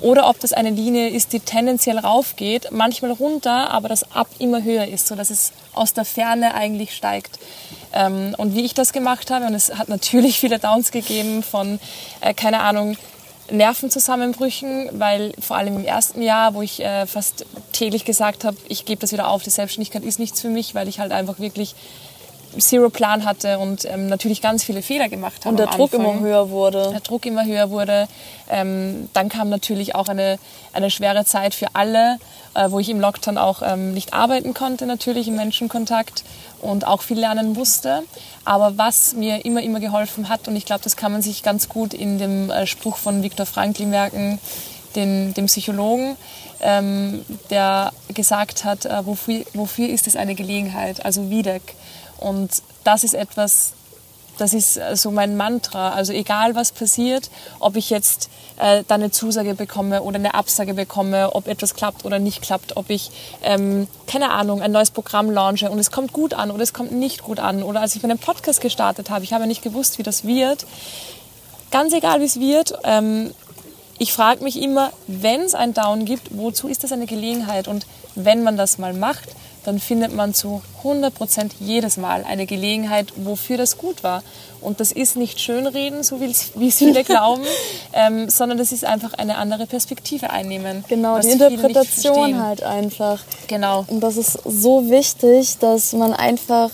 [0.00, 4.28] oder ob das eine Linie ist, die tendenziell rauf geht, manchmal runter, aber das Up
[4.38, 7.38] immer höher ist, sodass es aus der Ferne eigentlich steigt.
[7.92, 11.78] Ähm, und wie ich das gemacht habe, und es hat natürlich viele Downs gegeben von,
[12.20, 12.96] äh, keine Ahnung,
[13.50, 18.84] Nervenzusammenbrüchen, weil vor allem im ersten Jahr, wo ich äh, fast täglich gesagt habe, ich
[18.84, 21.74] gebe das wieder auf, die Selbstständigkeit ist nichts für mich, weil ich halt einfach wirklich
[22.58, 25.50] Zero Plan hatte und ähm, natürlich ganz viele Fehler gemacht habe.
[25.50, 26.90] Und der Druck immer höher wurde.
[26.90, 28.08] der Druck immer höher wurde.
[28.50, 30.38] Ähm, dann kam natürlich auch eine,
[30.72, 32.18] eine schwere Zeit für alle,
[32.54, 36.24] äh, wo ich im Lockdown auch ähm, nicht arbeiten konnte, natürlich im Menschenkontakt
[36.60, 38.02] und auch viel lernen musste.
[38.44, 41.68] Aber was mir immer, immer geholfen hat, und ich glaube, das kann man sich ganz
[41.68, 44.38] gut in dem äh, Spruch von Viktor Frankl merken,
[44.94, 46.16] den, dem Psychologen,
[46.60, 51.62] ähm, der gesagt hat, äh, wofür, wofür ist es eine Gelegenheit, also Wiedek.
[52.22, 53.72] Und das ist etwas,
[54.38, 55.90] das ist äh, so mein Mantra.
[55.90, 60.74] Also egal was passiert, ob ich jetzt äh, da eine Zusage bekomme oder eine Absage
[60.74, 63.10] bekomme, ob etwas klappt oder nicht klappt, ob ich,
[63.42, 66.92] ähm, keine Ahnung, ein neues Programm launche und es kommt gut an oder es kommt
[66.92, 67.62] nicht gut an.
[67.62, 70.66] Oder als ich meinen Podcast gestartet habe, ich habe nicht gewusst, wie das wird.
[71.70, 72.74] Ganz egal, wie es wird.
[72.84, 73.32] Ähm,
[73.98, 77.68] ich frage mich immer, wenn es ein Down gibt, wozu ist das eine Gelegenheit?
[77.68, 79.28] Und wenn man das mal macht,
[79.64, 84.22] dann findet man zu 100 Prozent jedes Mal eine Gelegenheit, wofür das gut war.
[84.60, 87.42] Und das ist nicht Schönreden, so wie es viele glauben,
[87.92, 90.84] ähm, sondern das ist einfach eine andere Perspektive einnehmen.
[90.88, 93.20] Genau, die Interpretation halt einfach.
[93.48, 93.84] Genau.
[93.88, 96.70] Und das ist so wichtig, dass man einfach,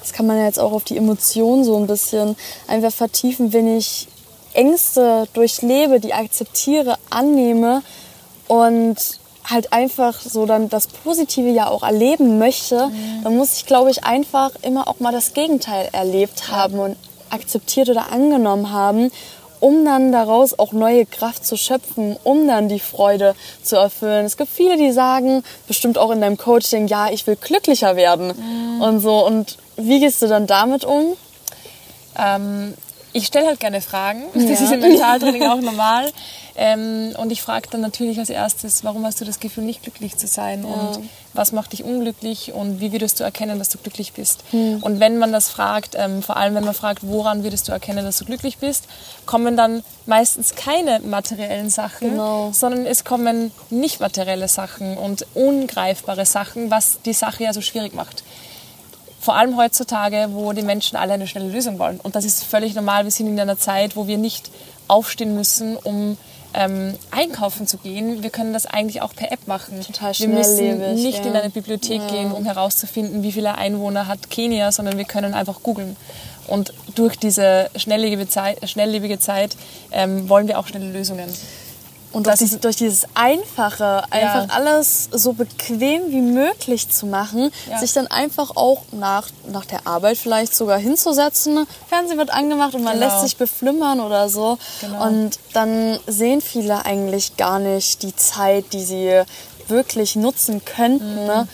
[0.00, 2.36] das kann man ja jetzt auch auf die Emotionen so ein bisschen
[2.66, 4.08] einfach vertiefen, wenn ich
[4.52, 7.82] Ängste durchlebe, die akzeptiere, annehme
[8.48, 8.96] und
[9.48, 12.90] halt einfach so dann das Positive ja auch erleben möchte,
[13.22, 16.96] dann muss ich, glaube ich, einfach immer auch mal das Gegenteil erlebt haben und
[17.30, 19.10] akzeptiert oder angenommen haben,
[19.60, 24.26] um dann daraus auch neue Kraft zu schöpfen, um dann die Freude zu erfüllen.
[24.26, 28.78] Es gibt viele, die sagen, bestimmt auch in deinem Coaching, ja, ich will glücklicher werden
[28.80, 29.24] und so.
[29.24, 31.16] Und wie gehst du dann damit um?
[32.18, 32.74] Ähm,
[33.12, 34.24] ich stelle halt gerne Fragen.
[34.34, 34.50] Das Ja.
[34.50, 36.12] ist im Mentaltraining auch normal.
[36.58, 40.16] Ähm, und ich frage dann natürlich als erstes, warum hast du das Gefühl, nicht glücklich
[40.16, 40.64] zu sein?
[40.64, 41.00] Und
[41.34, 42.54] was macht dich unglücklich?
[42.54, 44.42] Und wie würdest du erkennen, dass du glücklich bist?
[44.52, 44.82] Hm.
[44.82, 48.04] Und wenn man das fragt, ähm, vor allem wenn man fragt, woran würdest du erkennen,
[48.06, 48.84] dass du glücklich bist,
[49.26, 52.50] kommen dann meistens keine materiellen Sachen, Genau.
[52.52, 57.94] sondern es kommen nicht materielle Sachen und ungreifbare Sachen, was die Sache ja so schwierig
[57.94, 58.22] macht
[59.18, 61.98] vor allem heutzutage, wo die Menschen alle eine schnelle Lösung wollen.
[62.00, 63.02] Und das ist völlig normal.
[63.02, 64.52] Wir sind in einer Zeit, wo wir nicht
[64.86, 66.16] aufstehen müssen, um
[66.56, 68.22] ähm, einkaufen zu gehen.
[68.22, 69.80] Wir können das eigentlich auch per App machen.
[69.82, 71.30] Total wir müssen nicht ja.
[71.30, 75.62] in eine Bibliothek gehen, um herauszufinden, wie viele Einwohner hat Kenia, sondern wir können einfach
[75.62, 75.96] googeln.
[76.46, 79.56] Und durch diese schnelllebige Zeit, schnelllebige Zeit
[79.92, 81.28] ähm, wollen wir auch schnelle Lösungen.
[82.16, 84.54] Und durch, dies- durch dieses Einfache, einfach Ja.
[84.54, 87.78] alles so bequem wie möglich zu machen, Ja.
[87.78, 91.66] sich dann einfach auch nach, nach der Arbeit vielleicht sogar hinzusetzen.
[91.90, 93.06] Fernsehen wird angemacht und man Genau.
[93.06, 94.56] lässt sich beflimmern oder so.
[94.80, 95.04] Genau.
[95.06, 99.22] Und dann sehen viele eigentlich gar nicht die Zeit, die sie
[99.68, 101.26] wirklich nutzen könnten, Mhm.
[101.26, 101.48] ne,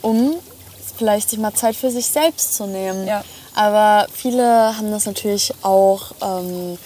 [0.00, 0.34] um
[0.96, 3.04] vielleicht sich mal Zeit für sich selbst zu nehmen.
[3.08, 3.24] Ja.
[3.56, 6.78] Aber viele haben das natürlich auch ähm,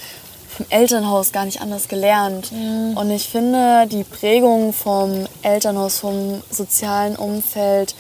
[0.57, 2.51] vom Elternhaus gar nicht anders gelernt.
[2.95, 7.95] Und ich finde, die Prägung vom Elternhaus, vom sozialen Umfeld,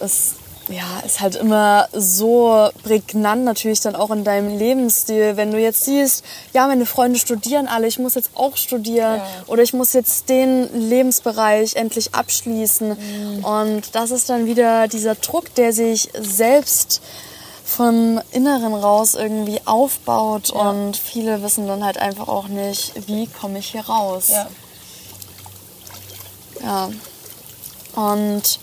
[0.00, 0.34] ist,
[0.68, 5.36] ja, ist halt immer so prägnant natürlich dann auch in deinem Lebensstil.
[5.36, 9.26] Wenn du jetzt siehst, ja, meine Freunde studieren alle, ich muss jetzt auch studieren Ja.
[9.46, 13.42] oder ich muss jetzt den Lebensbereich endlich abschließen.
[13.42, 17.00] Und das ist dann wieder dieser Druck, der sich selbst
[17.66, 20.70] vom Inneren raus irgendwie aufbaut Ja.
[20.70, 24.28] und viele wissen dann halt einfach auch nicht, wie komme ich hier raus.
[24.28, 24.46] Ja.
[26.62, 26.90] Ja.
[28.00, 28.60] Und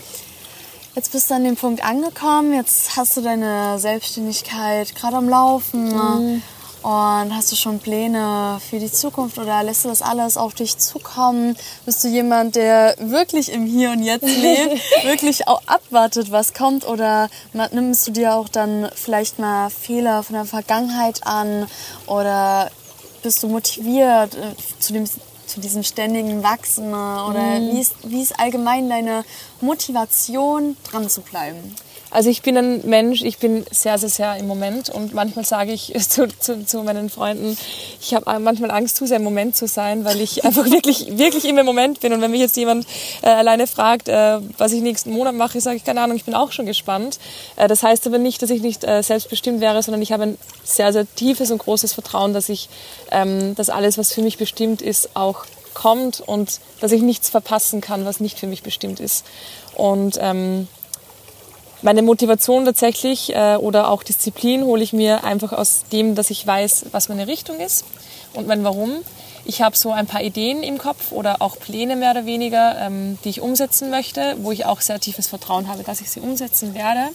[0.96, 5.90] jetzt bist du an dem Punkt angekommen, jetzt hast du deine Selbstständigkeit gerade am Laufen.
[5.90, 6.42] Mhm.
[6.84, 10.78] Und hast du schon Pläne für die Zukunft oder lässt du das alles auf dich
[10.78, 11.56] zukommen?
[11.86, 16.86] Bist du jemand, der wirklich im Hier und Jetzt lebt, wirklich auch abwartet, was kommt?
[16.86, 17.30] Oder
[17.72, 21.68] nimmst du dir auch dann vielleicht mal Fehler von der Vergangenheit an?
[22.06, 22.70] Oder
[23.22, 26.90] bist du motiviert äh, zu, dem, zu diesem ständigen Wachsen?
[26.90, 27.72] Oder mhm.
[27.72, 29.24] wie, ist, wie ist allgemein deine
[29.62, 31.78] Motivation, dran zu bleiben?
[32.14, 35.72] Also ich bin ein Mensch, ich bin sehr, sehr, sehr im Moment und manchmal sage
[35.72, 37.58] ich zu, zu, zu meinen Freunden,
[38.00, 41.46] ich habe manchmal Angst, zu sehr im Moment zu sein, weil ich einfach wirklich, wirklich
[41.46, 42.14] im Moment bin.
[42.14, 42.86] Und wenn mich jetzt jemand
[43.24, 46.36] äh, alleine fragt, äh, was ich nächsten Monat mache, sage ich, keine Ahnung, ich bin
[46.36, 47.18] auch schon gespannt.
[47.56, 50.38] Äh, das heißt aber nicht, dass ich nicht äh, selbstbestimmt wäre, sondern ich habe ein
[50.64, 52.70] sehr, sehr tiefes und großes Vertrauen, dass ich,
[53.10, 57.82] ähm, dass alles, was für mich bestimmt ist, auch kommt und dass ich nichts verpassen
[57.82, 59.26] kann, was nicht für mich bestimmt ist.
[59.76, 60.68] Und ähm,
[61.84, 66.46] meine Motivation tatsächlich äh, oder auch Disziplin hole ich mir einfach aus dem, dass ich
[66.46, 67.86] weiß, was meine Richtung ist
[68.34, 68.92] und mein Warum.
[69.46, 73.18] Ich habe so ein paar Ideen im Kopf oder auch Pläne mehr oder weniger, ähm,
[73.24, 76.74] die ich umsetzen möchte, wo ich auch sehr tiefes Vertrauen habe, dass ich sie umsetzen
[76.74, 77.10] werde.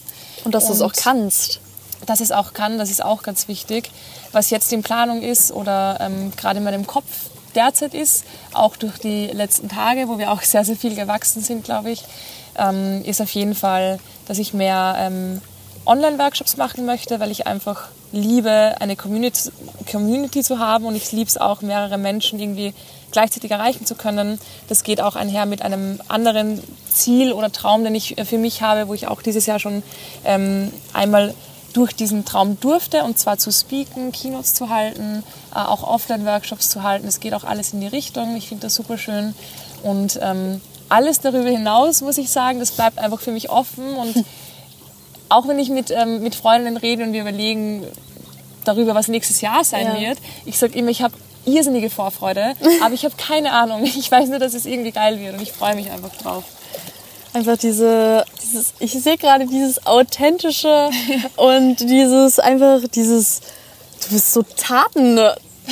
[0.45, 1.61] Und dass du es auch kannst.
[2.05, 3.91] Dass ich es auch kann, das ist auch ganz wichtig.
[4.33, 7.07] Was jetzt in Planung ist oder ähm, gerade in meinem Kopf
[7.55, 11.65] derzeit ist, auch durch die letzten Tage, wo wir auch sehr, sehr viel gewachsen sind,
[11.65, 12.05] glaube ich,
[12.59, 15.41] ähm, ist auf jeden Fall, dass ich mehr ähm,
[15.87, 19.51] Online-Workshops machen möchte, weil ich einfach liebe, eine Community,
[19.91, 22.75] Community zu haben und ich liebe es auch, mehrere Menschen irgendwie
[23.11, 24.39] gleichzeitig erreichen zu können.
[24.69, 28.89] Das geht auch einher mit einem anderen Ziel oder Traum, den ich für mich habe,
[28.89, 29.83] wo ich auch dieses Jahr schon
[30.25, 31.35] ähm, einmal
[31.73, 35.23] durch diesen Traum durfte, und zwar zu speaken, Keynotes zu halten,
[35.55, 37.07] äh, auch Offline-Workshops zu halten.
[37.07, 38.37] Es geht auch alles in die Richtung.
[38.37, 39.35] Ich finde das super schön.
[39.83, 43.95] Und ähm, alles darüber hinaus, muss ich sagen, das bleibt einfach für mich offen.
[43.95, 44.25] Und
[45.29, 47.85] auch wenn ich mit, ähm, mit Freundinnen rede und wir überlegen
[48.65, 50.01] darüber, was nächstes Jahr sein ja.
[50.01, 53.85] wird, ich sage immer, ich habe irrsinnige Vorfreude, aber ich habe keine Ahnung.
[53.85, 56.45] Ich weiß nur, dass es irgendwie geil wird und ich freue mich einfach drauf.
[57.35, 60.91] Einfach diese, dieses, ich sehe gerade dieses authentische
[61.37, 63.41] und dieses einfach dieses,
[64.03, 65.19] du bist so Taten,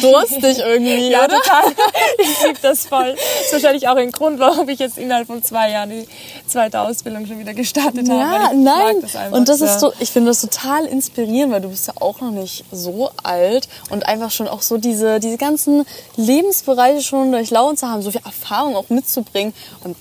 [0.01, 1.37] durstig irgendwie, ja, oder?
[1.37, 1.65] total.
[2.19, 3.15] Ich liebe das voll.
[3.15, 6.07] Das ist wahrscheinlich auch ein Grund, warum ich jetzt innerhalb von zwei Jahren die
[6.47, 8.45] zweite Ausbildung schon wieder gestartet ja, habe.
[8.45, 8.97] Ja, nein.
[9.01, 12.21] Das und das ist so, ich finde das total inspirierend, weil du bist ja auch
[12.21, 15.85] noch nicht so alt und einfach schon auch so diese, diese ganzen
[16.17, 19.55] Lebensbereiche schon durchlaufen zu haben, so viel Erfahrung auch mitzubringen.
[19.85, 19.97] Und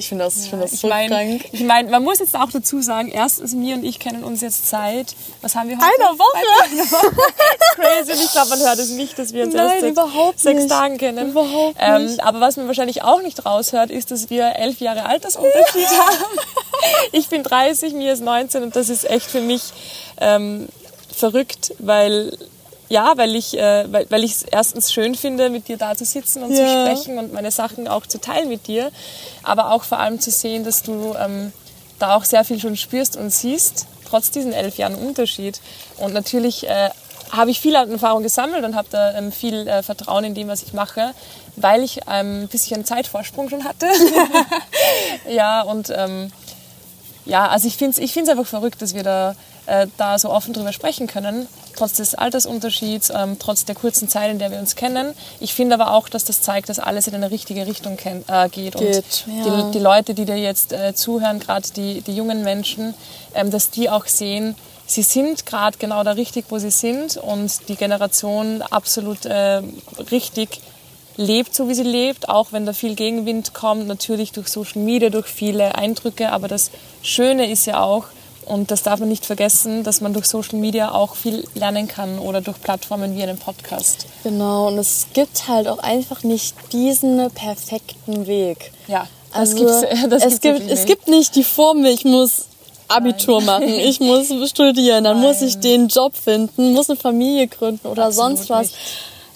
[0.00, 1.44] ich finde das, ich find das so ich mein, krank.
[1.52, 4.68] Ich meine, man muss jetzt auch dazu sagen, erstens, mir und ich kennen uns jetzt
[4.68, 5.86] seit, was haben wir heute?
[5.86, 6.64] Einer Woche.
[6.64, 7.16] Eine Woche.
[7.74, 8.12] crazy.
[8.12, 11.30] Ich glaube, man hört es nicht, dass wir uns Nein, erst seit sechs Tagen kennen.
[11.30, 12.18] Überhaupt ähm, nicht.
[12.18, 16.38] Ähm, aber was man wahrscheinlich auch nicht raushört, ist, dass wir elf Jahre Altersunterschied haben.
[17.12, 19.62] Ich bin 30, mir ist 19 und das ist echt für mich
[20.18, 20.66] ähm,
[21.14, 22.36] verrückt, weil
[22.90, 26.04] ja, weil ich äh, weil, weil ich es erstens schön finde, mit dir da zu
[26.04, 26.56] sitzen und ja.
[26.56, 28.90] zu sprechen und meine Sachen auch zu teilen mit dir,
[29.44, 31.52] aber auch vor allem zu sehen, dass du ähm,
[32.00, 35.60] da auch sehr viel schon spürst und siehst, trotz diesen elf Jahren Unterschied.
[35.98, 36.90] Und natürlich äh,
[37.30, 40.64] habe ich viel Erfahrung gesammelt und habe da ähm, viel äh, Vertrauen in dem, was
[40.64, 41.14] ich mache,
[41.54, 43.86] weil ich ähm, ein bisschen Zeitvorsprung schon hatte.
[45.28, 46.32] ja, und ähm,
[47.24, 49.36] ja, also ich finde es ich find's einfach verrückt, dass wir da
[49.70, 54.30] äh, da so offen drüber sprechen können, trotz des Altersunterschieds, ähm, trotz der kurzen Zeit,
[54.30, 55.14] in der wir uns kennen.
[55.38, 58.74] Ich finde aber auch, dass das zeigt, dass alles in eine richtige Richtung äh, geht.
[58.76, 59.24] geht.
[59.26, 59.62] Und ja.
[59.62, 62.94] die, die, Leute, die dir jetzt äh, zuhören, gerade die, die jungen Menschen,
[63.34, 64.56] ähm, dass die auch sehen,
[64.86, 69.62] sie sind gerade genau da richtig, wo sie sind und die Generation absolut äh,
[70.10, 70.60] richtig
[71.16, 75.10] lebt, so wie sie lebt, auch wenn da viel Gegenwind kommt, natürlich durch Social Media,
[75.10, 76.32] durch viele Eindrücke.
[76.32, 76.70] Aber das
[77.02, 78.06] Schöne ist ja auch,
[78.50, 82.18] und das darf man nicht vergessen, dass man durch Social Media auch viel lernen kann
[82.18, 84.06] oder durch Plattformen wie einen Podcast.
[84.24, 88.72] Genau, und es gibt halt auch einfach nicht diesen perfekten Weg.
[88.88, 89.64] Ja, das also,
[90.08, 92.46] das es, gibt, es gibt nicht die Formel, ich muss
[92.88, 93.46] Abitur Nein.
[93.46, 95.28] machen, ich muss studieren, dann Nein.
[95.28, 98.66] muss ich den Job finden, muss eine Familie gründen oder Absolut sonst was.
[98.66, 98.76] Nicht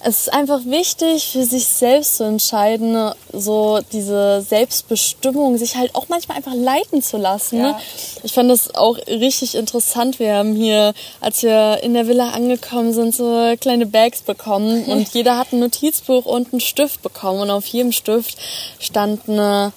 [0.03, 6.07] es ist einfach wichtig, für sich selbst zu entscheiden, so diese Selbstbestimmung, sich halt auch
[6.09, 7.59] manchmal einfach leiten zu lassen.
[7.59, 7.79] Ja.
[8.23, 10.19] Ich fand das auch richtig interessant.
[10.19, 15.13] Wir haben hier, als wir in der Villa angekommen sind, so kleine Bags bekommen und
[15.13, 18.37] jeder hat ein Notizbuch und einen Stift bekommen und auf jedem Stift
[18.79, 19.73] stand eine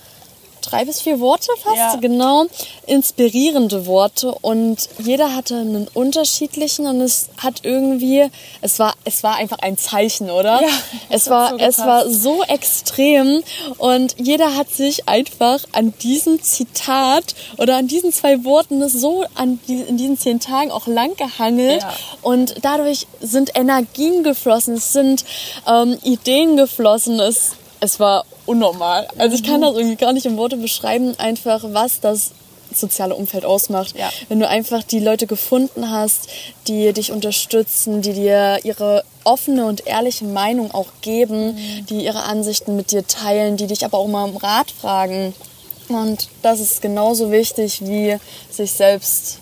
[0.62, 1.97] drei bis vier Worte fast, Ja.
[1.97, 2.47] genau,
[2.87, 8.27] inspirierende Worte und jeder hatte einen unterschiedlichen und es hat irgendwie,
[8.61, 10.61] es war, es war einfach ein Zeichen, oder?
[10.62, 10.68] Ja,
[11.11, 13.42] es war, so es war so extrem
[13.79, 19.61] und jeder hat sich einfach an diesem Zitat oder an diesen zwei Worten so an
[19.68, 21.92] die, in diesen zehn Tagen auch lang gehangelt Ja.
[22.23, 25.25] und dadurch sind Energien geflossen, es sind
[25.66, 29.06] ähm, Ideen geflossen, es, es war unnormal.
[29.18, 29.46] Also ich Mhm.
[29.46, 32.30] kann das irgendwie gar nicht in Worte beschreiben, einfach was das
[32.74, 33.96] soziale Umfeld ausmacht.
[33.96, 34.11] Ja.
[34.28, 36.28] Wenn du einfach die Leute gefunden hast,
[36.66, 41.87] die dich unterstützen, die dir ihre offene und ehrliche Meinung auch geben, Mhm.
[41.87, 45.34] die ihre Ansichten mit dir teilen, die dich aber auch mal um Rat fragen.
[45.88, 48.18] Und das ist genauso wichtig wie
[48.50, 49.38] sich selbst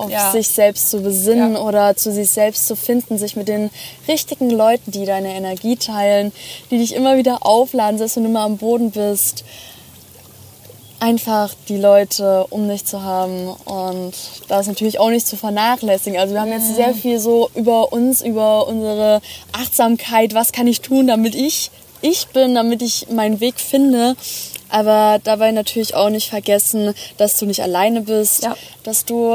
[0.00, 0.32] auf Ja.
[0.32, 1.60] sich selbst zu besinnen Ja.
[1.62, 3.70] oder zu sich selbst zu finden, sich mit den
[4.08, 6.32] richtigen Leuten, die deine Energie teilen,
[6.70, 9.44] die dich immer wieder aufladen, selbst wenn du mal am Boden bist,
[10.98, 14.12] einfach die Leute um dich zu haben und
[14.48, 16.18] das natürlich auch nicht zu vernachlässigen.
[16.18, 20.80] Also wir haben jetzt sehr viel so über uns, über unsere Achtsamkeit, was kann ich
[20.82, 21.70] tun, damit ich
[22.02, 24.14] ich bin, damit ich meinen Weg finde.
[24.70, 28.56] Aber dabei natürlich auch nicht vergessen, dass du nicht alleine bist, Ja.
[28.84, 29.34] dass du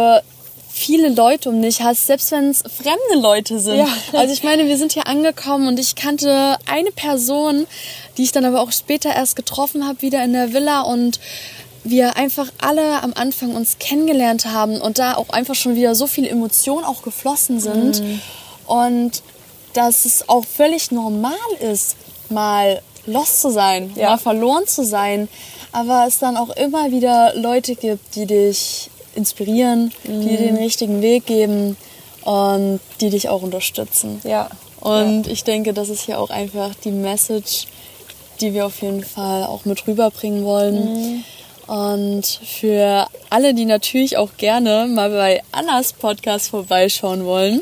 [0.78, 3.78] viele Leute um dich hast, selbst wenn es fremde Leute sind.
[3.78, 3.88] Ja.
[4.14, 7.66] Also ich meine, wir sind hier angekommen und ich kannte eine Person,
[8.18, 11.22] die ich dann aber auch später erst getroffen habe, wieder in der Villa und
[11.86, 16.08] wir einfach alle am Anfang uns kennengelernt haben und da auch einfach schon wieder so
[16.08, 18.04] viele Emotionen auch geflossen sind
[18.68, 19.22] und
[19.74, 21.96] dass es auch völlig normal ist,
[22.30, 24.10] mal lost zu sein, Ja.
[24.10, 25.30] mal verloren zu sein,
[25.72, 31.02] aber es dann auch immer wieder Leute gibt, die dich inspirieren, die dir den richtigen
[31.02, 31.78] Weg geben
[32.24, 34.22] und die dich auch unterstützen.
[34.24, 34.50] Ja.
[34.80, 37.68] Und ich denke, das ist hier auch einfach die Message,
[38.42, 41.24] die wir auf jeden Fall auch mit rüberbringen wollen.
[41.68, 47.62] Und für alle, die natürlich auch gerne mal bei Annas Podcast vorbeischauen wollen,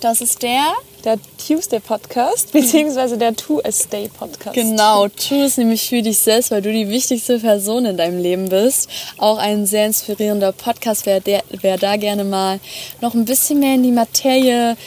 [0.00, 0.72] das ist der
[1.04, 4.54] Der Tuesday Podcast, beziehungsweise der Two A Stay Podcast.
[4.54, 8.48] Genau, tu es nämlich für dich selbst, weil du die wichtigste Person in deinem Leben
[8.48, 8.88] bist.
[9.18, 12.58] Auch ein sehr inspirierender Podcast, wer, der, wer da gerne mal
[13.02, 14.78] noch ein bisschen mehr in die Materie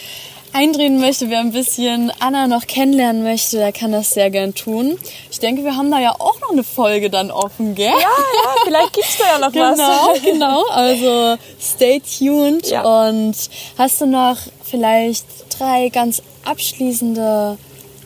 [0.52, 4.98] eindrehen möchte, wer ein bisschen Anna noch kennenlernen möchte, der kann das sehr gern tun.
[5.30, 7.86] Ich denke, wir haben da ja auch noch eine Folge dann offen, gell?
[7.86, 10.22] Ja, ja, vielleicht gibt's da ja noch Genau, was.
[10.22, 10.64] genau.
[10.70, 12.68] Also stay tuned.
[12.68, 12.82] Ja.
[12.82, 13.34] Und
[13.76, 15.26] hast du noch vielleicht
[15.58, 17.58] drei ganz abschließende,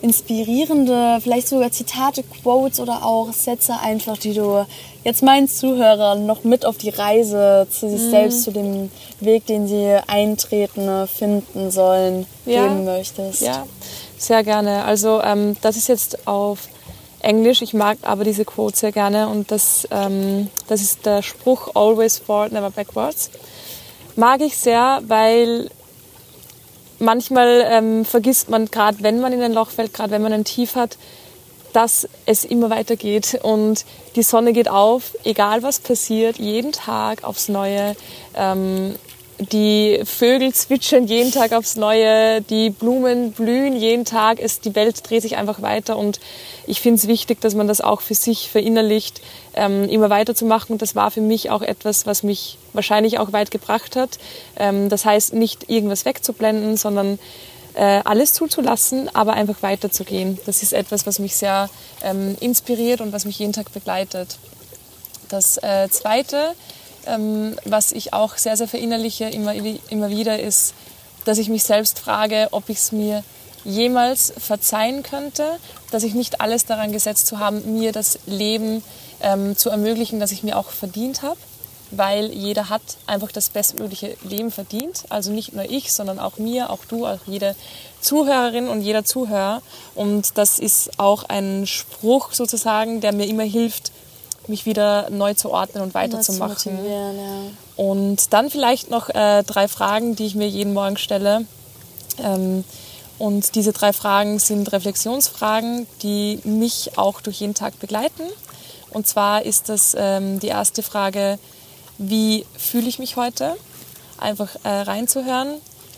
[0.02, 4.66] inspirierende, vielleicht sogar Zitate, Quotes oder auch Sätze einfach, die du
[5.04, 7.90] jetzt meinen Zuhörern noch mit auf die Reise zu Mhm.
[7.98, 12.62] sich selbst, zu dem Weg, den sie eintreten, finden sollen, Ja.
[12.62, 13.40] geben möchtest?
[13.42, 13.66] Ja,
[14.18, 14.84] sehr gerne.
[14.84, 16.68] Also ähm, das ist jetzt auf
[17.20, 17.62] Englisch.
[17.62, 22.18] Ich mag aber diese Quote sehr gerne und das, ähm, das ist der Spruch Always
[22.18, 23.30] forward, never backwards.
[24.16, 25.70] Mag ich sehr, weil
[27.02, 30.44] manchmal ähm, vergisst man, gerade wenn man in ein Loch fällt, gerade wenn man ein
[30.44, 30.96] Tief hat,
[31.72, 33.84] dass es immer weitergeht und
[34.14, 37.96] die Sonne geht auf, egal was passiert, jeden Tag aufs Neue.
[38.34, 38.94] Ähm,
[39.50, 45.08] die Vögel zwitschern jeden Tag aufs Neue, die Blumen blühen jeden Tag, es, die Welt
[45.08, 46.20] dreht sich einfach weiter und
[46.66, 49.20] ich finde es wichtig, dass man das auch für sich verinnerlicht,
[49.54, 53.50] ähm, immer weiterzumachen und das war für mich auch etwas, was mich wahrscheinlich auch weit
[53.50, 54.18] gebracht hat.
[54.56, 57.18] Ähm, das heißt, nicht irgendwas wegzublenden, sondern
[57.74, 60.38] äh, alles zuzulassen, aber einfach weiterzugehen.
[60.46, 61.70] Das ist etwas, was mich sehr
[62.02, 64.36] ähm, inspiriert und was mich jeden Tag begleitet.
[65.28, 66.54] Das äh, Zweite,
[67.06, 70.74] ähm, was ich auch sehr, sehr verinnerliche immer, immer wieder, ist,
[71.24, 73.22] dass ich mich selbst frage, ob ich es mir
[73.64, 75.58] jemals verzeihen könnte,
[75.90, 78.82] dass ich nicht alles daran gesetzt zu haben, mir das Leben
[79.20, 81.36] ähm, zu ermöglichen, das ich mir auch verdient habe,
[81.92, 85.04] weil jeder hat einfach das bestmögliche Leben verdient.
[85.10, 87.54] Also nicht nur ich, sondern auch mir, auch du, auch jede
[88.00, 89.62] Zuhörerin und jeder Zuhörer.
[89.94, 93.92] Und das ist auch ein Spruch sozusagen, der mir immer hilft,
[94.48, 96.78] mich wieder neu zu ordnen und weiterzumachen.
[97.12, 97.84] ja.
[97.84, 101.46] Und dann vielleicht noch äh, drei Fragen, die ich mir jeden Morgen stelle.
[102.22, 102.64] Ähm,
[103.18, 108.22] und diese drei Fragen sind Reflexionsfragen, die mich auch durch jeden Tag begleiten.
[108.90, 111.38] Und zwar ist das ähm, die erste Frage,
[111.98, 113.56] wie fühle ich mich heute?
[114.18, 115.54] Einfach äh, reinzuhören.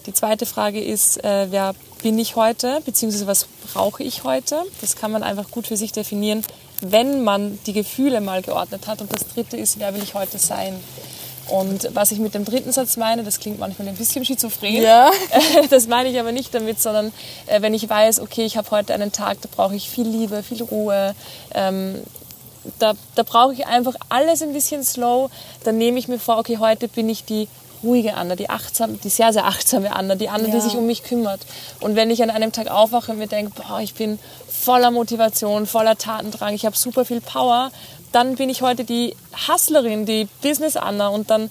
[0.07, 4.63] Die zweite Frage ist, äh, wer bin ich heute, beziehungsweise was brauche ich heute?
[4.83, 6.45] Das kann man einfach gut für sich definieren,
[6.91, 9.01] wenn man die Gefühle mal geordnet hat.
[9.01, 10.75] Und das dritte ist, wer will ich heute sein?
[11.49, 14.75] Und was ich mit dem dritten Satz meine, das klingt manchmal ein bisschen schizophren.
[14.75, 15.11] Ja.
[15.71, 17.13] Das meine ich aber nicht damit, sondern
[17.47, 20.43] äh, wenn ich weiß, okay, ich habe heute einen Tag, da brauche ich viel Liebe,
[20.43, 21.15] viel Ruhe,
[21.55, 22.03] ähm,
[22.79, 25.31] da, da brauche ich einfach alles ein bisschen slow.
[25.65, 27.49] Dann nehme ich mir vor, okay, heute bin ich die
[27.83, 30.55] ruhige Anna, die achtsam, die sehr, sehr achtsame Anna, die Anna, ja.
[30.55, 31.41] die sich um mich kümmert.
[31.81, 34.19] Und wenn ich an einem Tag aufwache und mir denke, boah, ich bin
[34.65, 37.71] voller Motivation, voller Tatendrang, ich habe super viel Power,
[38.13, 39.15] dann bin ich heute die
[39.47, 41.51] Hustlerin, die Business Anna und dann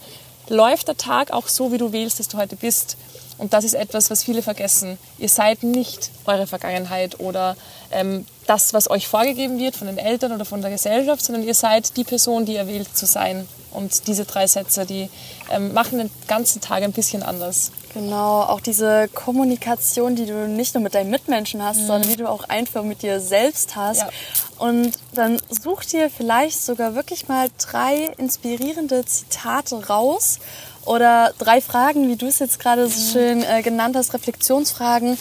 [0.49, 2.97] läuft der Tag auch so, wie du wählst, dass du heute bist.
[3.37, 4.97] Und das ist etwas, was viele vergessen.
[5.17, 7.55] Ihr seid nicht eure Vergangenheit oder
[7.91, 11.55] ähm, das, was euch vorgegeben wird von den Eltern oder von der Gesellschaft, sondern ihr
[11.55, 13.47] seid die Person, die ihr wählt zu sein.
[13.71, 15.09] Und diese drei Sätze, die
[15.51, 17.71] ähm, machen den ganzen Tag ein bisschen anders.
[17.93, 21.87] Genau, auch diese Kommunikation, die du nicht nur mit deinen Mitmenschen hast, mhm.
[21.87, 24.01] sondern die du auch einfach mit dir selbst hast.
[24.01, 24.09] Ja.
[24.57, 30.39] Und dann such dir vielleicht sogar wirklich mal drei inspirierende Zitate raus
[30.85, 35.17] oder drei Fragen, wie du es jetzt gerade so schön äh, genannt hast, Reflexionsfragen,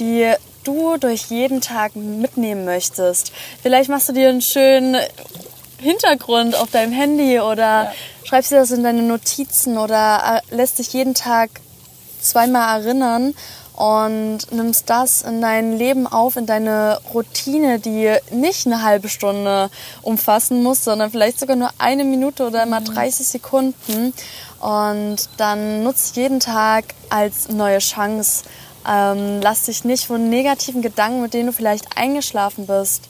[0.00, 0.32] die
[0.64, 3.30] du durch jeden Tag mitnehmen möchtest.
[3.62, 4.96] Vielleicht machst du dir einen schönen
[5.78, 7.92] Hintergrund auf deinem Handy oder ja.
[8.24, 11.50] schreibst dir das in deine Notizen oder äh, lässt dich jeden Tag
[12.26, 13.34] zweimal erinnern
[13.76, 19.70] und nimmst das in dein Leben auf, in deine Routine, die nicht eine halbe Stunde
[20.02, 23.30] umfassen muss, sondern vielleicht sogar nur eine Minute oder mal 30 mhm.
[23.30, 24.14] Sekunden.
[24.60, 28.44] Und dann nutzt jeden Tag als neue Chance.
[28.88, 33.02] Ähm, lass dich nicht von negativen Gedanken, mit denen du vielleicht eingeschlafen bist,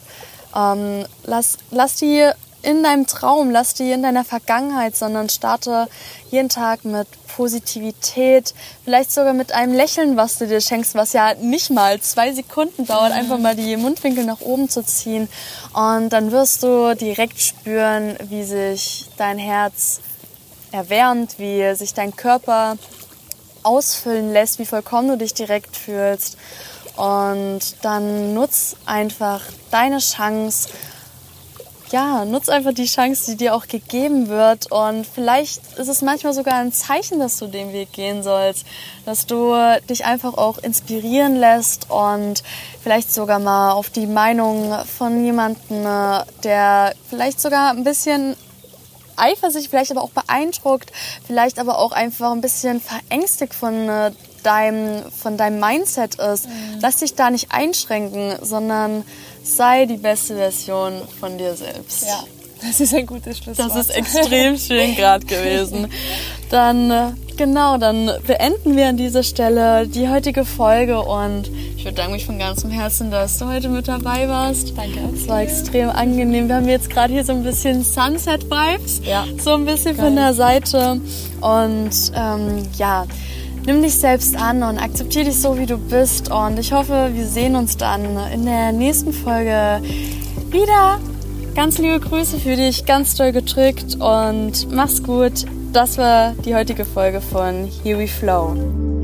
[0.56, 2.30] ähm, lass, lass die
[2.66, 5.86] in deinem Traum, lass die in deiner Vergangenheit, sondern starte
[6.32, 7.06] jeden Tag mit
[7.36, 8.54] Positivität,
[8.84, 12.84] vielleicht sogar mit einem Lächeln, was du dir schenkst, was ja nicht mal zwei Sekunden
[12.84, 13.18] dauert, mhm.
[13.18, 15.28] einfach mal die Mundwinkel nach oben zu ziehen.
[15.74, 20.00] Und dann wirst du direkt spüren, wie sich dein Herz
[20.72, 22.78] erwärmt, wie sich dein Körper
[23.62, 26.36] ausfüllen lässt, wie vollkommen du dich direkt fühlst.
[26.96, 30.68] Und dann nutz einfach deine Chance
[31.90, 34.70] ja, nutz einfach die Chance, die dir auch gegeben wird.
[34.72, 38.66] Und vielleicht ist es manchmal sogar ein Zeichen, dass du den Weg gehen sollst,
[39.04, 39.54] dass du
[39.88, 42.42] dich einfach auch inspirieren lässt und
[42.82, 48.36] vielleicht sogar mal auf die Meinung von jemandem, äh, der vielleicht sogar ein bisschen
[49.16, 50.92] eifersüchtig, vielleicht aber auch beeindruckt,
[51.26, 54.12] vielleicht aber auch einfach ein bisschen verängstigt von äh,
[54.42, 56.46] deinem, von deinem Mindset ist.
[56.46, 56.78] Mhm.
[56.80, 59.04] Lass dich da nicht einschränken, sondern
[59.46, 62.06] sei die beste Version von dir selbst.
[62.06, 62.24] Ja,
[62.66, 63.70] das ist ein gutes Schlusswort.
[63.70, 65.88] Das ist extrem schön gerade gewesen.
[66.50, 72.12] Dann, äh, genau, dann beenden wir an dieser Stelle die heutige Folge und ich bedanke
[72.12, 74.76] mich von ganzem Herzen, dass du heute mit dabei warst.
[74.76, 74.98] Danke.
[75.14, 76.48] Es war extrem angenehm.
[76.48, 79.02] Wir haben jetzt gerade hier so ein bisschen Sunset-Vibes.
[79.04, 79.26] Ja.
[79.38, 80.06] So ein bisschen Geil.
[80.06, 81.00] von der Seite.
[81.40, 83.06] Und ähm, ja,
[83.66, 86.30] nimm dich selbst an und akzeptiere dich so, wie du bist.
[86.30, 89.82] Und ich hoffe, wir sehen uns dann in der nächsten Folge
[90.50, 90.98] wieder.
[91.54, 95.46] Ganz liebe Grüße für dich, ganz doll gedrückt und mach's gut.
[95.72, 98.95] Das war die heutige Folge von Here We Flow.